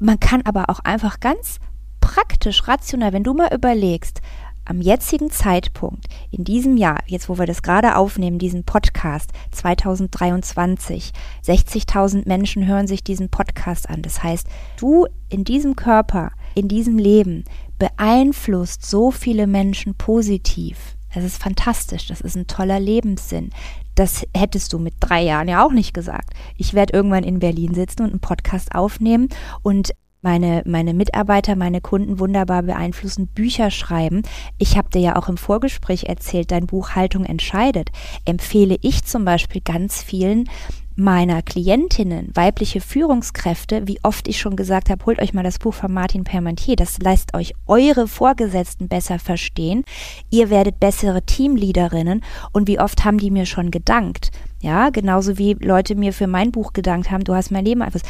[0.00, 1.58] Man kann aber auch einfach ganz
[2.04, 4.20] praktisch, rational, wenn du mal überlegst,
[4.66, 11.12] am jetzigen Zeitpunkt, in diesem Jahr, jetzt wo wir das gerade aufnehmen, diesen Podcast 2023,
[11.46, 14.02] 60.000 Menschen hören sich diesen Podcast an.
[14.02, 14.46] Das heißt,
[14.78, 17.44] du in diesem Körper, in diesem Leben
[17.78, 20.96] beeinflusst so viele Menschen positiv.
[21.14, 23.50] Es ist fantastisch, das ist ein toller Lebenssinn.
[23.94, 26.34] Das hättest du mit drei Jahren ja auch nicht gesagt.
[26.58, 29.28] Ich werde irgendwann in Berlin sitzen und einen Podcast aufnehmen
[29.62, 29.92] und
[30.24, 34.22] meine, meine Mitarbeiter, meine Kunden wunderbar beeinflussen, Bücher schreiben.
[34.58, 37.90] Ich habe dir ja auch im Vorgespräch erzählt, dein Buch Haltung entscheidet.
[38.24, 40.48] Empfehle ich zum Beispiel ganz vielen
[40.96, 45.74] meiner Klientinnen, weibliche Führungskräfte, wie oft ich schon gesagt habe, holt euch mal das Buch
[45.74, 49.82] von Martin Permantier, das lässt euch eure Vorgesetzten besser verstehen,
[50.30, 52.22] ihr werdet bessere Teamleaderinnen
[52.52, 54.30] und wie oft haben die mir schon gedankt,
[54.64, 58.00] ja, genauso wie Leute mir für mein Buch gedankt haben, du hast mein Leben einfach.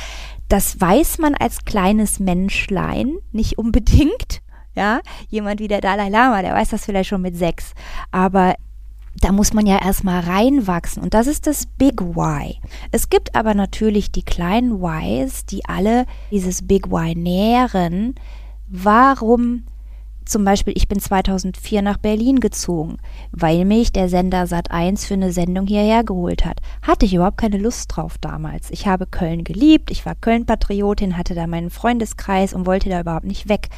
[0.49, 4.43] Das weiß man als kleines Menschlein nicht unbedingt,
[4.75, 7.73] ja, jemand wie der Dalai Lama, der weiß das vielleicht schon mit sechs,
[8.11, 8.55] aber
[9.21, 12.57] da muss man ja erstmal reinwachsen und das ist das Big Why.
[12.91, 18.17] Es gibt aber natürlich die kleinen Whys, die alle dieses Big Why nähren.
[18.67, 19.65] Warum
[20.25, 22.99] zum Beispiel, ich bin 2004 nach Berlin gezogen,
[23.31, 26.61] weil mich der Sender Sat1 für eine Sendung hierher geholt hat.
[26.83, 28.71] Hatte ich überhaupt keine Lust drauf damals.
[28.71, 33.27] Ich habe Köln geliebt, ich war Köln-Patriotin, hatte da meinen Freundeskreis und wollte da überhaupt
[33.27, 33.69] nicht weg.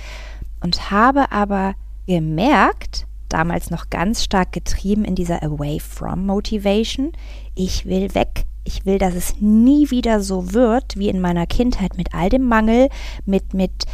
[0.60, 1.74] Und habe aber
[2.06, 7.12] gemerkt, damals noch ganz stark getrieben in dieser Away from Motivation.
[7.54, 8.44] Ich will weg.
[8.64, 12.42] Ich will, dass es nie wieder so wird wie in meiner Kindheit mit all dem
[12.42, 12.88] Mangel,
[13.24, 13.84] mit, mit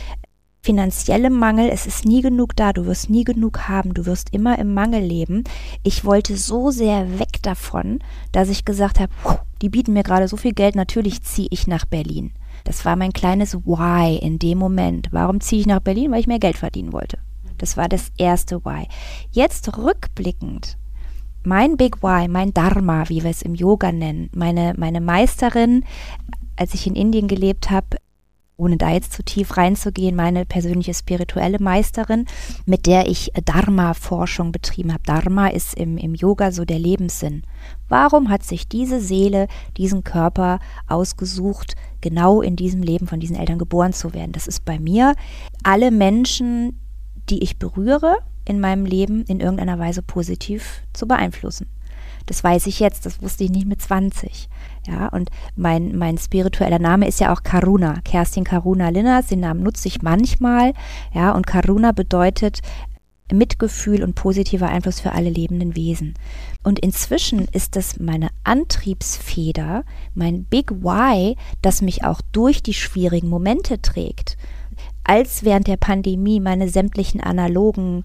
[0.65, 1.69] finanziellem Mangel.
[1.71, 2.73] Es ist nie genug da.
[2.73, 3.95] Du wirst nie genug haben.
[3.95, 5.43] Du wirst immer im Mangel leben.
[5.83, 7.99] Ich wollte so sehr weg davon,
[8.31, 9.13] dass ich gesagt habe,
[9.61, 10.77] die bieten mir gerade so viel Geld.
[10.77, 12.33] Natürlich ziehe ich nach Berlin.
[12.65, 15.09] Das war mein kleines Why in dem Moment.
[15.11, 16.13] Warum ziehe ich nach Berlin?
[16.13, 17.19] Weil ich mehr Geld verdienen wollte.
[17.59, 18.87] Das war das erste Why.
[19.33, 20.79] Jetzt rückblickend,
[21.45, 25.85] mein Big Why, mein Dharma, wie wir es im Yoga nennen, meine, meine Meisterin,
[26.57, 27.99] als ich in Indien gelebt habe,
[28.63, 32.27] ohne da jetzt zu tief reinzugehen, meine persönliche spirituelle Meisterin,
[32.65, 35.03] mit der ich Dharma-Forschung betrieben habe.
[35.05, 37.43] Dharma ist im, im Yoga so der Lebenssinn.
[37.89, 43.59] Warum hat sich diese Seele, diesen Körper ausgesucht, genau in diesem Leben von diesen Eltern
[43.59, 44.33] geboren zu werden?
[44.33, 45.15] Das ist bei mir
[45.65, 46.79] alle Menschen,
[47.29, 51.67] die ich berühre, in meinem Leben in irgendeiner Weise positiv zu beeinflussen.
[52.27, 54.49] Das weiß ich jetzt, das wusste ich nicht mit 20.
[54.87, 59.29] Ja, und mein, mein spiritueller Name ist ja auch Karuna, Kerstin Karuna Linners.
[59.29, 60.73] Den Namen nutze ich manchmal.
[61.13, 62.61] Ja, und Karuna bedeutet
[63.33, 66.15] Mitgefühl und positiver Einfluss für alle lebenden Wesen.
[66.63, 73.29] Und inzwischen ist das meine Antriebsfeder, mein Big Why, das mich auch durch die schwierigen
[73.29, 74.37] Momente trägt
[75.05, 78.05] als während der Pandemie meine sämtlichen analogen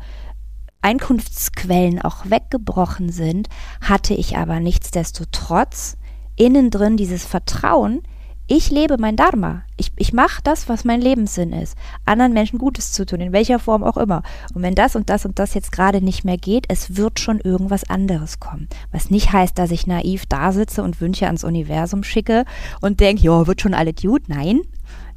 [0.82, 3.50] Einkunftsquellen auch weggebrochen sind,
[3.82, 5.98] hatte ich aber nichtsdestotrotz
[6.38, 8.02] innen drin dieses Vertrauen,
[8.50, 9.64] ich lebe mein Dharma.
[9.76, 11.78] Ich, ich mache das, was mein Lebenssinn ist.
[12.06, 14.24] Anderen Menschen Gutes zu tun, in welcher Form auch immer.
[14.54, 17.42] Und wenn das und das und das jetzt gerade nicht mehr geht, es wird schon
[17.42, 18.70] irgendwas anderes kommen.
[18.94, 22.46] Was nicht heißt, dass ich naiv da sitze und Wünsche ans Universum schicke
[22.80, 24.30] und denke, ja, wird schon alle gut.
[24.30, 24.62] Nein.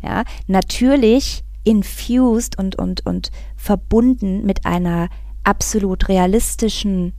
[0.03, 5.09] Ja, natürlich infused und, und, und verbunden mit einer
[5.45, 7.12] absolut realistischen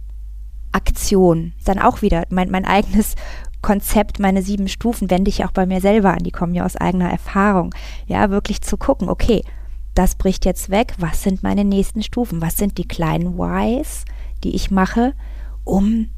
[0.74, 1.54] Aktion.
[1.64, 3.16] Dann auch wieder mein, mein eigenes
[3.62, 6.24] Konzept, meine sieben Stufen wende ich auch bei mir selber an.
[6.24, 7.74] Die kommen ja aus eigener Erfahrung.
[8.07, 9.43] Ja, wirklich zu gucken, okay,
[9.93, 10.95] das bricht jetzt weg.
[10.97, 12.41] Was sind meine nächsten Stufen?
[12.41, 14.05] Was sind die kleinen Whys,
[14.43, 15.14] die ich mache,
[15.64, 16.09] um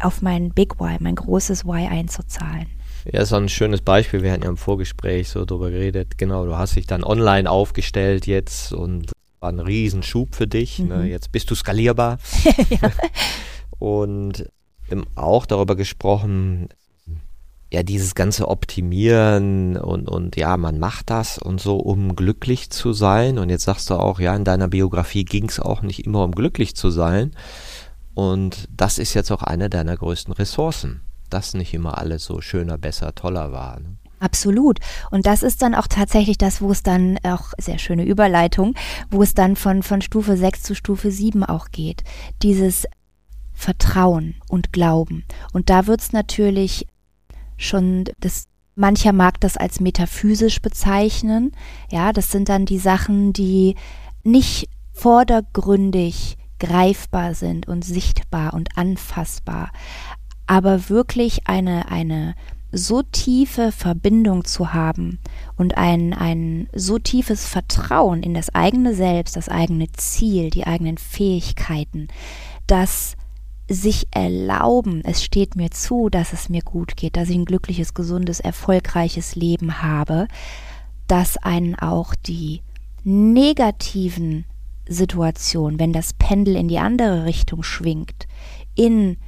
[0.00, 2.66] auf mein Big Why, mein großes Why einzuzahlen?
[3.10, 4.22] Ja, so ein schönes Beispiel.
[4.22, 6.18] Wir hatten ja im Vorgespräch so drüber geredet.
[6.18, 10.78] Genau, du hast dich dann online aufgestellt jetzt und war ein Riesenschub für dich.
[10.78, 10.84] Ne?
[10.84, 11.00] Mhm.
[11.02, 11.08] Ne?
[11.08, 12.18] Jetzt bist du skalierbar.
[12.70, 12.90] ja.
[13.78, 14.50] Und
[15.14, 16.68] auch darüber gesprochen,
[17.72, 22.92] ja, dieses ganze Optimieren und, und ja, man macht das und so, um glücklich zu
[22.92, 23.38] sein.
[23.38, 26.32] Und jetzt sagst du auch, ja, in deiner Biografie ging es auch nicht immer um
[26.32, 27.32] glücklich zu sein.
[28.14, 32.76] Und das ist jetzt auch eine deiner größten Ressourcen dass nicht immer alles so schöner,
[32.76, 33.80] besser, toller war.
[33.80, 33.96] Ne?
[34.18, 34.80] Absolut.
[35.10, 38.74] Und das ist dann auch tatsächlich das, wo es dann auch, sehr schöne Überleitung,
[39.10, 42.02] wo es dann von, von Stufe 6 zu Stufe 7 auch geht.
[42.42, 42.86] Dieses
[43.54, 45.24] Vertrauen und Glauben.
[45.52, 46.86] Und da wird es natürlich
[47.60, 51.52] schon, das, mancher mag das als metaphysisch bezeichnen.
[51.90, 53.76] Ja, das sind dann die Sachen, die
[54.22, 59.70] nicht vordergründig greifbar sind und sichtbar und anfassbar,
[60.46, 62.34] aber wirklich eine, eine
[62.72, 65.18] so tiefe Verbindung zu haben
[65.56, 70.98] und ein, ein so tiefes Vertrauen in das eigene Selbst, das eigene Ziel, die eigenen
[70.98, 72.08] Fähigkeiten,
[72.66, 73.16] dass
[73.70, 77.94] sich erlauben, es steht mir zu, dass es mir gut geht, dass ich ein glückliches,
[77.94, 80.26] gesundes, erfolgreiches Leben habe,
[81.06, 82.62] dass einen auch die
[83.04, 84.44] negativen
[84.88, 88.26] Situation, wenn das Pendel in die andere Richtung schwingt,
[88.74, 89.18] in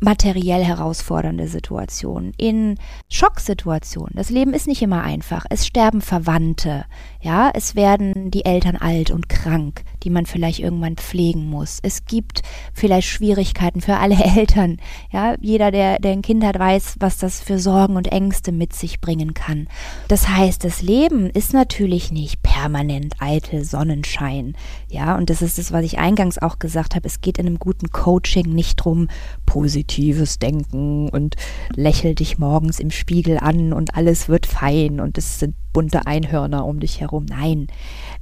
[0.00, 2.76] materiell herausfordernde Situationen, in
[3.08, 4.14] Schocksituationen.
[4.14, 5.46] Das Leben ist nicht immer einfach.
[5.50, 6.86] Es sterben Verwandte,
[7.20, 11.78] ja, es werden die Eltern alt und krank, die man vielleicht irgendwann pflegen muss.
[11.82, 12.42] Es gibt
[12.72, 14.78] vielleicht Schwierigkeiten für alle Eltern,
[15.12, 15.34] ja.
[15.40, 19.00] Jeder, der, der ein Kind hat, weiß, was das für Sorgen und Ängste mit sich
[19.00, 19.68] bringen kann.
[20.08, 24.56] Das heißt, das Leben ist natürlich nicht permanent eitel Sonnenschein,
[24.90, 25.16] ja.
[25.16, 27.06] Und das ist das, was ich eingangs auch gesagt habe.
[27.06, 29.08] Es geht in einem guten Coaching nicht drum,
[29.46, 31.36] positives Denken und
[31.74, 36.64] lächel dich morgens im Spiegel an und alles wird fein und es sind bunte Einhörner
[36.64, 37.26] um dich herum.
[37.28, 37.68] Nein,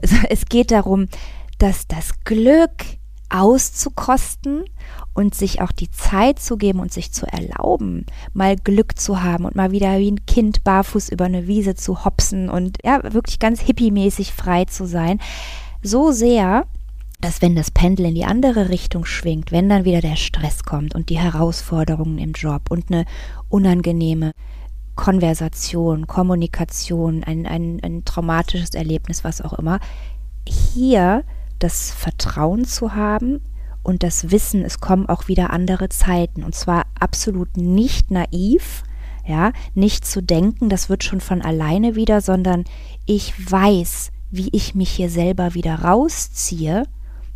[0.01, 1.09] es, geht darum,
[1.59, 2.85] dass das Glück
[3.31, 4.65] auszukosten
[5.13, 9.45] und sich auch die Zeit zu geben und sich zu erlauben, mal Glück zu haben
[9.45, 13.39] und mal wieder wie ein Kind barfuß über eine Wiese zu hopsen und ja, wirklich
[13.39, 15.19] ganz hippiemäßig frei zu sein.
[15.83, 16.67] So sehr,
[17.21, 20.95] dass wenn das Pendel in die andere Richtung schwingt, wenn dann wieder der Stress kommt
[20.95, 23.05] und die Herausforderungen im Job und eine
[23.49, 24.33] unangenehme
[24.97, 29.79] Konversation, Kommunikation, ein, ein, ein traumatisches Erlebnis, was auch immer,
[30.47, 31.25] hier
[31.61, 33.41] das Vertrauen zu haben
[33.85, 36.43] und das Wissen, es kommen auch wieder andere Zeiten.
[36.43, 38.83] Und zwar absolut nicht naiv,
[39.27, 42.65] ja, nicht zu denken, das wird schon von alleine wieder, sondern
[43.07, 46.85] ich weiß, wie ich mich hier selber wieder rausziehe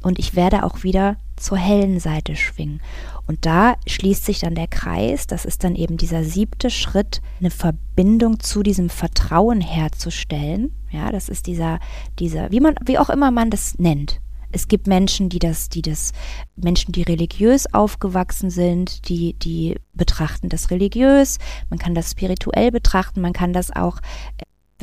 [0.03, 2.81] und ich werde auch wieder zur hellen Seite schwingen.
[3.27, 7.51] Und da schließt sich dann der Kreis, das ist dann eben dieser siebte Schritt, eine
[7.51, 10.73] Verbindung zu diesem Vertrauen herzustellen.
[10.91, 11.79] Ja, das ist dieser,
[12.19, 14.21] dieser, wie man, wie auch immer man das nennt.
[14.55, 16.13] Es gibt Menschen, die das, die das,
[16.57, 21.39] Menschen, die religiös aufgewachsen sind, die, die betrachten das religiös,
[21.71, 23.99] man kann das spirituell betrachten, man kann das auch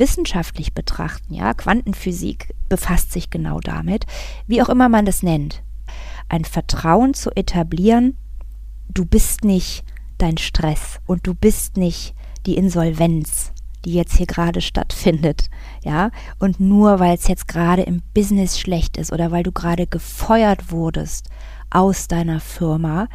[0.00, 4.06] wissenschaftlich betrachten, ja, Quantenphysik befasst sich genau damit,
[4.48, 5.62] wie auch immer man das nennt.
[6.28, 8.16] Ein Vertrauen zu etablieren,
[8.88, 9.84] du bist nicht
[10.18, 12.14] dein Stress und du bist nicht
[12.46, 13.52] die Insolvenz,
[13.84, 15.48] die jetzt hier gerade stattfindet,
[15.84, 19.86] ja, und nur weil es jetzt gerade im Business schlecht ist oder weil du gerade
[19.86, 21.28] gefeuert wurdest
[21.70, 23.08] aus deiner Firma,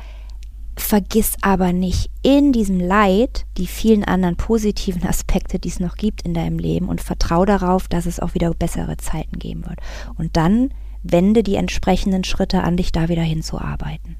[0.77, 6.23] Vergiss aber nicht in diesem Leid die vielen anderen positiven Aspekte, die es noch gibt
[6.23, 9.79] in deinem Leben und vertrau darauf, dass es auch wieder bessere Zeiten geben wird.
[10.17, 10.69] Und dann
[11.03, 14.17] wende die entsprechenden Schritte an, dich da wieder hinzuarbeiten.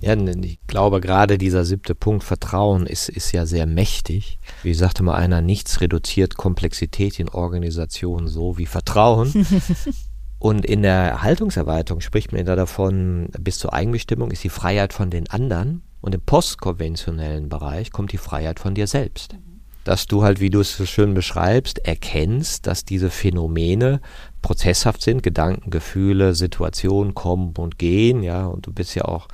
[0.00, 4.38] Ja, ich glaube, gerade dieser siebte Punkt, Vertrauen, ist, ist ja sehr mächtig.
[4.62, 9.32] Wie sagte mal einer, nichts reduziert Komplexität in Organisationen so wie Vertrauen.
[10.38, 15.10] Und in der Haltungserweiterung spricht man da davon, bis zur Eigenbestimmung ist die Freiheit von
[15.10, 19.36] den anderen und im postkonventionellen Bereich kommt die Freiheit von dir selbst.
[19.84, 24.00] Dass du halt, wie du es so schön beschreibst, erkennst, dass diese Phänomene
[24.42, 29.28] prozesshaft sind, Gedanken, Gefühle, Situationen kommen und gehen, ja, und du bist ja auch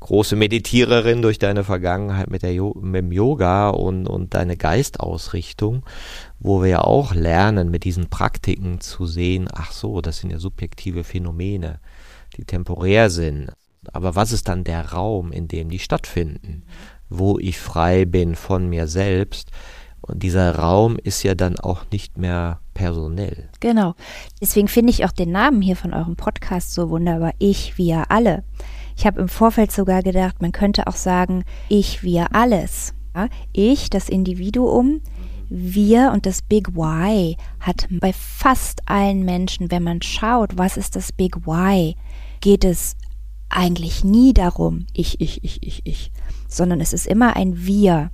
[0.00, 5.84] große Meditiererin durch deine Vergangenheit mit, der jo mit dem Yoga und, und deine Geistausrichtung,
[6.38, 10.38] wo wir ja auch lernen, mit diesen Praktiken zu sehen, ach so, das sind ja
[10.38, 11.80] subjektive Phänomene,
[12.36, 13.52] die temporär sind.
[13.92, 16.64] Aber was ist dann der Raum, in dem die stattfinden,
[17.08, 19.50] wo ich frei bin von mir selbst?
[20.02, 23.48] Und dieser Raum ist ja dann auch nicht mehr personell.
[23.60, 23.94] Genau.
[24.40, 27.32] Deswegen finde ich auch den Namen hier von eurem Podcast so wunderbar.
[27.38, 28.44] Ich, wir alle.
[28.96, 32.94] Ich habe im Vorfeld sogar gedacht, man könnte auch sagen, ich, wir alles.
[33.14, 33.28] Ja?
[33.52, 35.00] Ich, das Individuum,
[35.48, 40.96] wir und das Big Why hat bei fast allen Menschen, wenn man schaut, was ist
[40.96, 41.96] das Big Why,
[42.40, 42.96] geht es
[43.50, 46.12] eigentlich nie darum, ich, ich, ich, ich, ich,
[46.48, 48.10] sondern es ist immer ein Wir.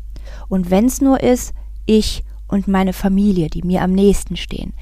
[0.49, 4.73] Und wenn es nur ist, ich und meine Familie, die mir am nächsten stehen.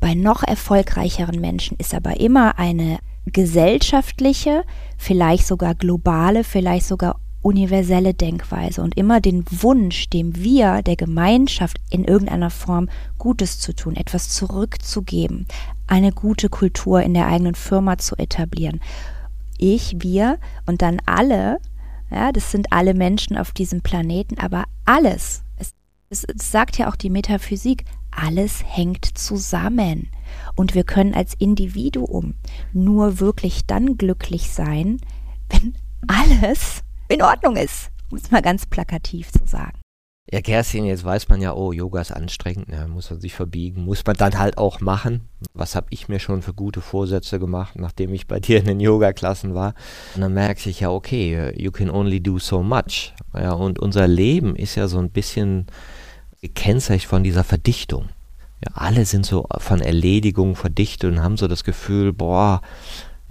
[0.00, 4.64] Bei noch erfolgreicheren Menschen ist aber immer eine gesellschaftliche,
[4.98, 11.76] vielleicht sogar globale, vielleicht sogar universelle Denkweise und immer den Wunsch, dem Wir, der Gemeinschaft
[11.90, 12.88] in irgendeiner Form
[13.18, 15.46] Gutes zu tun, etwas zurückzugeben,
[15.86, 18.80] eine gute Kultur in der eigenen Firma zu etablieren
[19.58, 21.58] ich, wir und dann alle,
[22.10, 25.74] ja, das sind alle Menschen auf diesem Planeten, aber alles, es,
[26.10, 30.08] es, es sagt ja auch die Metaphysik, alles hängt zusammen.
[30.54, 32.34] Und wir können als Individuum
[32.72, 34.98] nur wirklich dann glücklich sein,
[35.48, 35.74] wenn
[36.06, 39.81] alles in Ordnung ist, um es mal ganz plakativ zu sagen.
[40.32, 43.84] Ja, Kerstin, jetzt weiß man ja, oh, Yoga ist anstrengend, ja, muss man sich verbiegen,
[43.84, 45.28] muss man dann halt auch machen.
[45.52, 48.80] Was habe ich mir schon für gute Vorsätze gemacht, nachdem ich bei dir in den
[48.80, 49.74] Yoga-Klassen war?
[50.14, 53.12] Und dann merke ich ja, okay, you can only do so much.
[53.34, 55.66] Ja, und unser Leben ist ja so ein bisschen
[56.40, 58.08] gekennzeichnet von dieser Verdichtung.
[58.64, 62.62] Ja, alle sind so von Erledigung verdichtet und haben so das Gefühl, boah,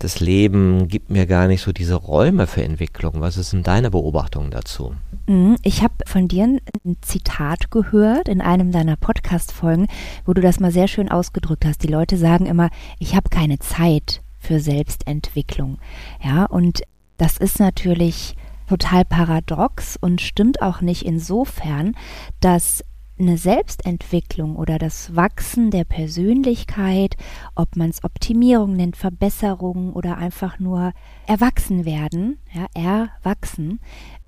[0.03, 3.13] das Leben gibt mir gar nicht so diese Räume für Entwicklung.
[3.15, 4.95] Was ist denn deine Beobachtung dazu?
[5.27, 6.61] Mhm, ich habe von dir ein
[7.01, 9.87] Zitat gehört in einem deiner Podcast-Folgen,
[10.25, 11.83] wo du das mal sehr schön ausgedrückt hast.
[11.83, 15.77] Die Leute sagen immer, ich habe keine Zeit für Selbstentwicklung.
[16.23, 16.81] Ja, und
[17.17, 18.35] das ist natürlich
[18.67, 21.95] total paradox und stimmt auch nicht insofern,
[22.39, 22.83] dass
[23.21, 27.15] eine Selbstentwicklung oder das Wachsen der Persönlichkeit,
[27.55, 30.93] ob man es Optimierung nennt, Verbesserung oder einfach nur
[31.27, 33.79] erwachsen werden, ja, erwachsen,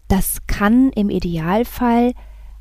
[0.07, 2.13] das kann im Idealfall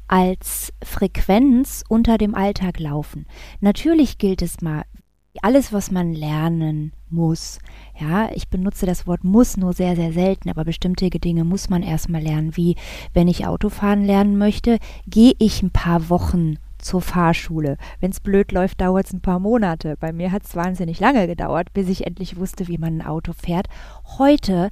[0.08, 3.26] als Frequenz unter dem Alltag laufen.
[3.60, 4.84] Natürlich gilt es mal,
[5.40, 7.58] alles, was man lernen muss.
[7.98, 11.82] Ja, ich benutze das Wort muss nur sehr, sehr selten, aber bestimmte Dinge muss man
[11.82, 12.56] erstmal lernen.
[12.56, 12.76] Wie
[13.14, 17.78] wenn ich Autofahren lernen möchte, gehe ich ein paar Wochen zur Fahrschule.
[18.00, 19.96] Wenn es blöd läuft, dauert es ein paar Monate.
[19.98, 23.32] Bei mir hat es wahnsinnig lange gedauert, bis ich endlich wusste, wie man ein Auto
[23.32, 23.68] fährt.
[24.18, 24.70] Heute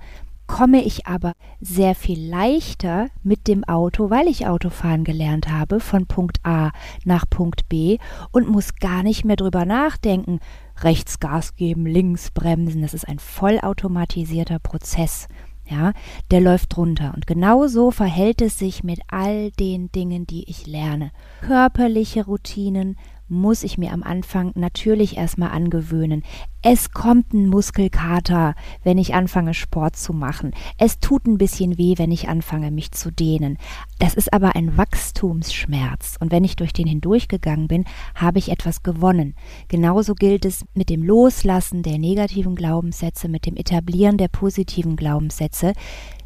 [0.51, 6.07] komme ich aber sehr viel leichter mit dem Auto, weil ich Autofahren gelernt habe, von
[6.07, 6.73] Punkt A
[7.05, 7.99] nach Punkt B
[8.33, 10.41] und muss gar nicht mehr drüber nachdenken,
[10.83, 12.83] rechts Gas geben, links bremsen.
[12.83, 15.29] Das ist ein vollautomatisierter Prozess.
[15.69, 15.93] Ja,
[16.33, 17.13] der läuft runter.
[17.15, 21.13] Und genau so verhält es sich mit all den Dingen, die ich lerne.
[21.43, 22.97] Körperliche Routinen,
[23.31, 26.23] muss ich mir am Anfang natürlich erstmal angewöhnen.
[26.63, 30.53] Es kommt ein Muskelkater, wenn ich anfange Sport zu machen.
[30.77, 33.57] Es tut ein bisschen weh, wenn ich anfange mich zu dehnen.
[33.99, 38.83] Das ist aber ein Wachstumsschmerz und wenn ich durch den hindurchgegangen bin, habe ich etwas
[38.83, 39.35] gewonnen.
[39.69, 45.73] Genauso gilt es mit dem Loslassen der negativen Glaubenssätze, mit dem Etablieren der positiven Glaubenssätze.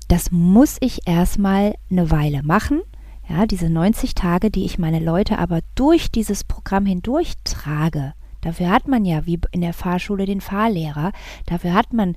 [0.08, 2.82] Das muss ich erstmal eine Weile machen
[3.28, 8.70] ja, diese 90 Tage, die ich meine Leute aber durch dieses Programm hindurch trage, dafür
[8.70, 11.12] hat man ja wie in der Fahrschule den Fahrlehrer,
[11.46, 12.16] dafür hat man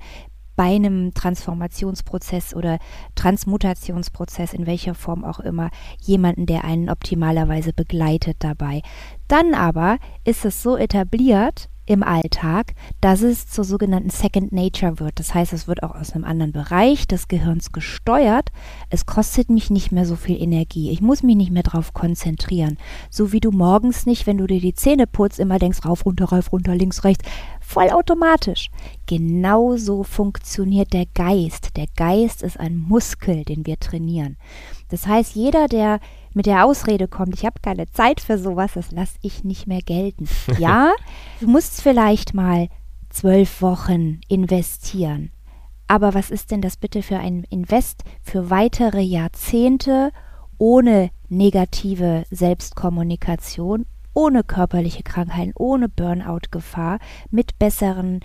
[0.58, 2.78] bei einem Transformationsprozess oder
[3.14, 8.82] Transmutationsprozess, in welcher Form auch immer, jemanden, der einen optimalerweise begleitet dabei.
[9.28, 15.18] Dann aber ist es so etabliert, im Alltag, dass es zur sogenannten Second Nature wird.
[15.18, 18.50] Das heißt, es wird auch aus einem anderen Bereich des Gehirns gesteuert.
[18.90, 20.90] Es kostet mich nicht mehr so viel Energie.
[20.90, 22.76] Ich muss mich nicht mehr darauf konzentrieren.
[23.08, 26.26] So wie du morgens nicht, wenn du dir die Zähne putzt, immer denkst, rauf, runter,
[26.26, 27.24] rauf, runter, links, rechts.
[27.60, 28.70] Vollautomatisch.
[29.06, 31.76] Genauso funktioniert der Geist.
[31.78, 34.36] Der Geist ist ein Muskel, den wir trainieren.
[34.90, 36.00] Das heißt, jeder, der
[36.34, 39.82] mit der Ausrede kommt, ich habe keine Zeit für sowas, das lasse ich nicht mehr
[39.82, 40.28] gelten.
[40.58, 40.92] Ja,
[41.40, 42.68] du musst vielleicht mal
[43.10, 45.30] zwölf Wochen investieren.
[45.86, 50.10] Aber was ist denn das bitte für ein Invest für weitere Jahrzehnte
[50.58, 56.98] ohne negative Selbstkommunikation, ohne körperliche Krankheiten, ohne Burnout-Gefahr,
[57.30, 58.20] mit besseren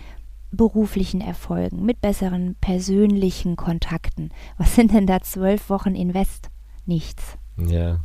[0.52, 4.32] beruflichen Erfolgen, mit besseren persönlichen Kontakten?
[4.58, 6.50] Was sind denn da zwölf Wochen Invest?
[6.86, 7.38] Nichts.
[7.58, 8.00] Ja.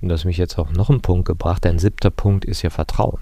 [0.00, 1.64] Und das mich jetzt auch noch einen Punkt gebracht.
[1.66, 3.20] Ein siebter Punkt ist ja Vertrauen.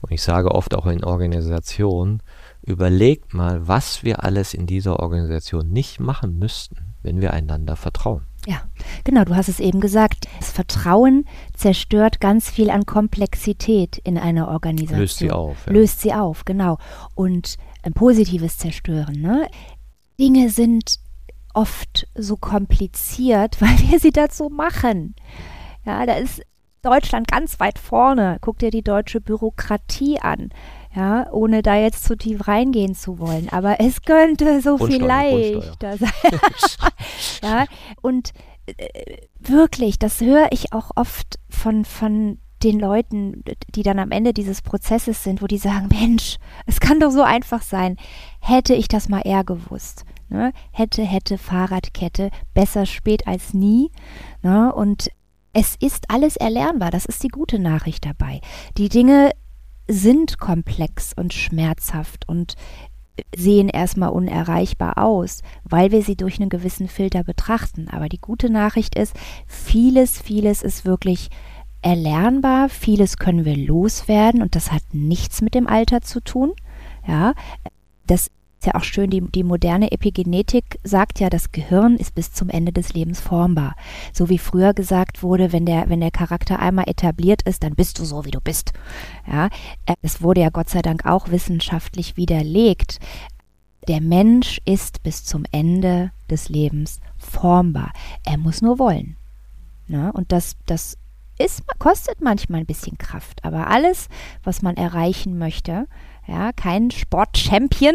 [0.00, 2.22] Und ich sage oft auch in Organisationen,
[2.62, 8.22] überlegt mal, was wir alles in dieser Organisation nicht machen müssten, wenn wir einander vertrauen.
[8.46, 8.62] Ja,
[9.04, 10.26] genau, du hast es eben gesagt.
[10.38, 11.24] Das Vertrauen
[11.54, 15.00] zerstört ganz viel an Komplexität in einer Organisation.
[15.00, 15.66] Löst sie auf.
[15.66, 15.72] Ja.
[15.72, 16.78] Löst sie auf, genau.
[17.14, 19.20] Und ein positives Zerstören.
[19.20, 19.48] Ne?
[20.18, 20.98] Dinge sind
[21.54, 25.14] oft so kompliziert, weil wir sie dazu machen.
[25.84, 26.42] Ja, da ist
[26.82, 28.38] Deutschland ganz weit vorne.
[28.40, 30.50] Guck dir die deutsche Bürokratie an.
[30.94, 33.48] Ja, ohne da jetzt zu tief reingehen zu wollen.
[33.50, 36.10] Aber es könnte so viel leichter sein.
[37.42, 37.66] ja,
[38.00, 38.32] und
[38.66, 43.44] äh, wirklich, das höre ich auch oft von, von den Leuten,
[43.74, 47.22] die dann am Ende dieses Prozesses sind, wo die sagen, Mensch, es kann doch so
[47.22, 47.96] einfach sein.
[48.40, 50.04] Hätte ich das mal eher gewusst.
[50.28, 50.52] Ne?
[50.72, 53.90] Hätte, hätte, Fahrradkette, besser spät als nie.
[54.42, 54.72] Ne?
[54.74, 55.10] Und
[55.52, 58.40] es ist alles erlernbar, das ist die gute Nachricht dabei.
[58.76, 59.32] Die Dinge
[59.88, 62.54] sind komplex und schmerzhaft und
[63.34, 67.88] sehen erstmal unerreichbar aus, weil wir sie durch einen gewissen Filter betrachten.
[67.88, 69.14] Aber die gute Nachricht ist,
[69.46, 71.30] vieles, vieles ist wirklich
[71.82, 76.52] erlernbar, vieles können wir loswerden und das hat nichts mit dem Alter zu tun.
[77.06, 77.34] Ja,
[78.06, 82.32] das ist ja auch schön, die, die moderne Epigenetik sagt ja, das Gehirn ist bis
[82.32, 83.76] zum Ende des Lebens formbar.
[84.12, 88.00] So wie früher gesagt wurde, wenn der, wenn der Charakter einmal etabliert ist, dann bist
[88.00, 88.72] du so, wie du bist.
[89.30, 89.48] Ja,
[90.02, 92.98] es wurde ja Gott sei Dank auch wissenschaftlich widerlegt.
[93.86, 97.92] Der Mensch ist bis zum Ende des Lebens formbar.
[98.24, 99.16] Er muss nur wollen.
[99.86, 100.12] Ne?
[100.12, 100.98] Und das, das
[101.38, 104.08] ist, kostet manchmal ein bisschen Kraft, aber alles,
[104.42, 105.86] was man erreichen möchte,
[106.26, 107.94] Ja, kein Sportchampion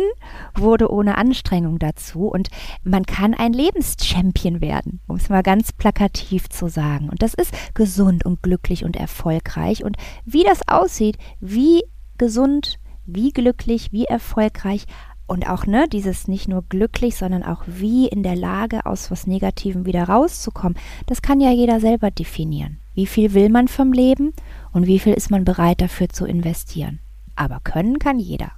[0.60, 2.50] wurde ohne Anstrengung dazu und
[2.84, 7.10] man kann ein Lebenschampion werden, um es mal ganz plakativ zu sagen.
[7.10, 9.84] Und das ist gesund und glücklich und erfolgreich.
[9.84, 11.84] Und wie das aussieht, wie
[12.18, 14.86] gesund, wie glücklich, wie erfolgreich
[15.26, 19.28] und auch ne, dieses nicht nur glücklich, sondern auch wie in der Lage, aus was
[19.28, 20.78] Negativem wieder rauszukommen,
[21.08, 22.80] das kann ja jeder selber definieren.
[22.94, 24.34] Wie viel will man vom Leben
[24.72, 27.00] und wie viel ist man bereit dafür zu investieren?
[27.36, 28.52] Aber können kann jeder.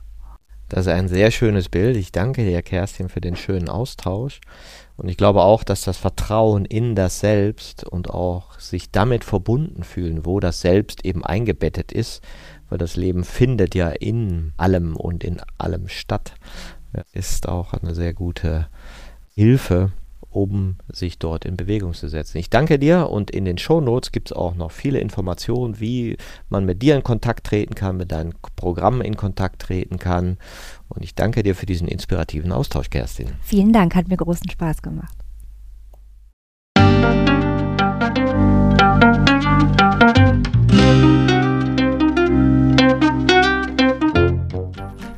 [0.69, 1.95] Das ist ein sehr schönes Bild.
[1.95, 4.41] Ich danke dir, Kerstin, für den schönen Austausch.
[4.97, 9.83] Und ich glaube auch, dass das Vertrauen in das Selbst und auch sich damit verbunden
[9.83, 12.23] fühlen, wo das Selbst eben eingebettet ist,
[12.69, 16.33] weil das Leben findet ja in allem und in allem statt,
[17.13, 18.67] ist auch eine sehr gute
[19.35, 19.91] Hilfe,
[20.35, 22.37] um sich dort in Bewegung zu setzen.
[22.39, 26.17] Ich danke dir und in den Shownotes gibt es auch noch viele Informationen, wie
[26.49, 30.37] man mit dir in Kontakt treten kann, mit deinen Programmen in Kontakt treten kann.
[30.89, 33.29] Und ich danke dir für diesen inspirativen Austausch, Kerstin.
[33.41, 35.15] Vielen Dank, hat mir großen Spaß gemacht.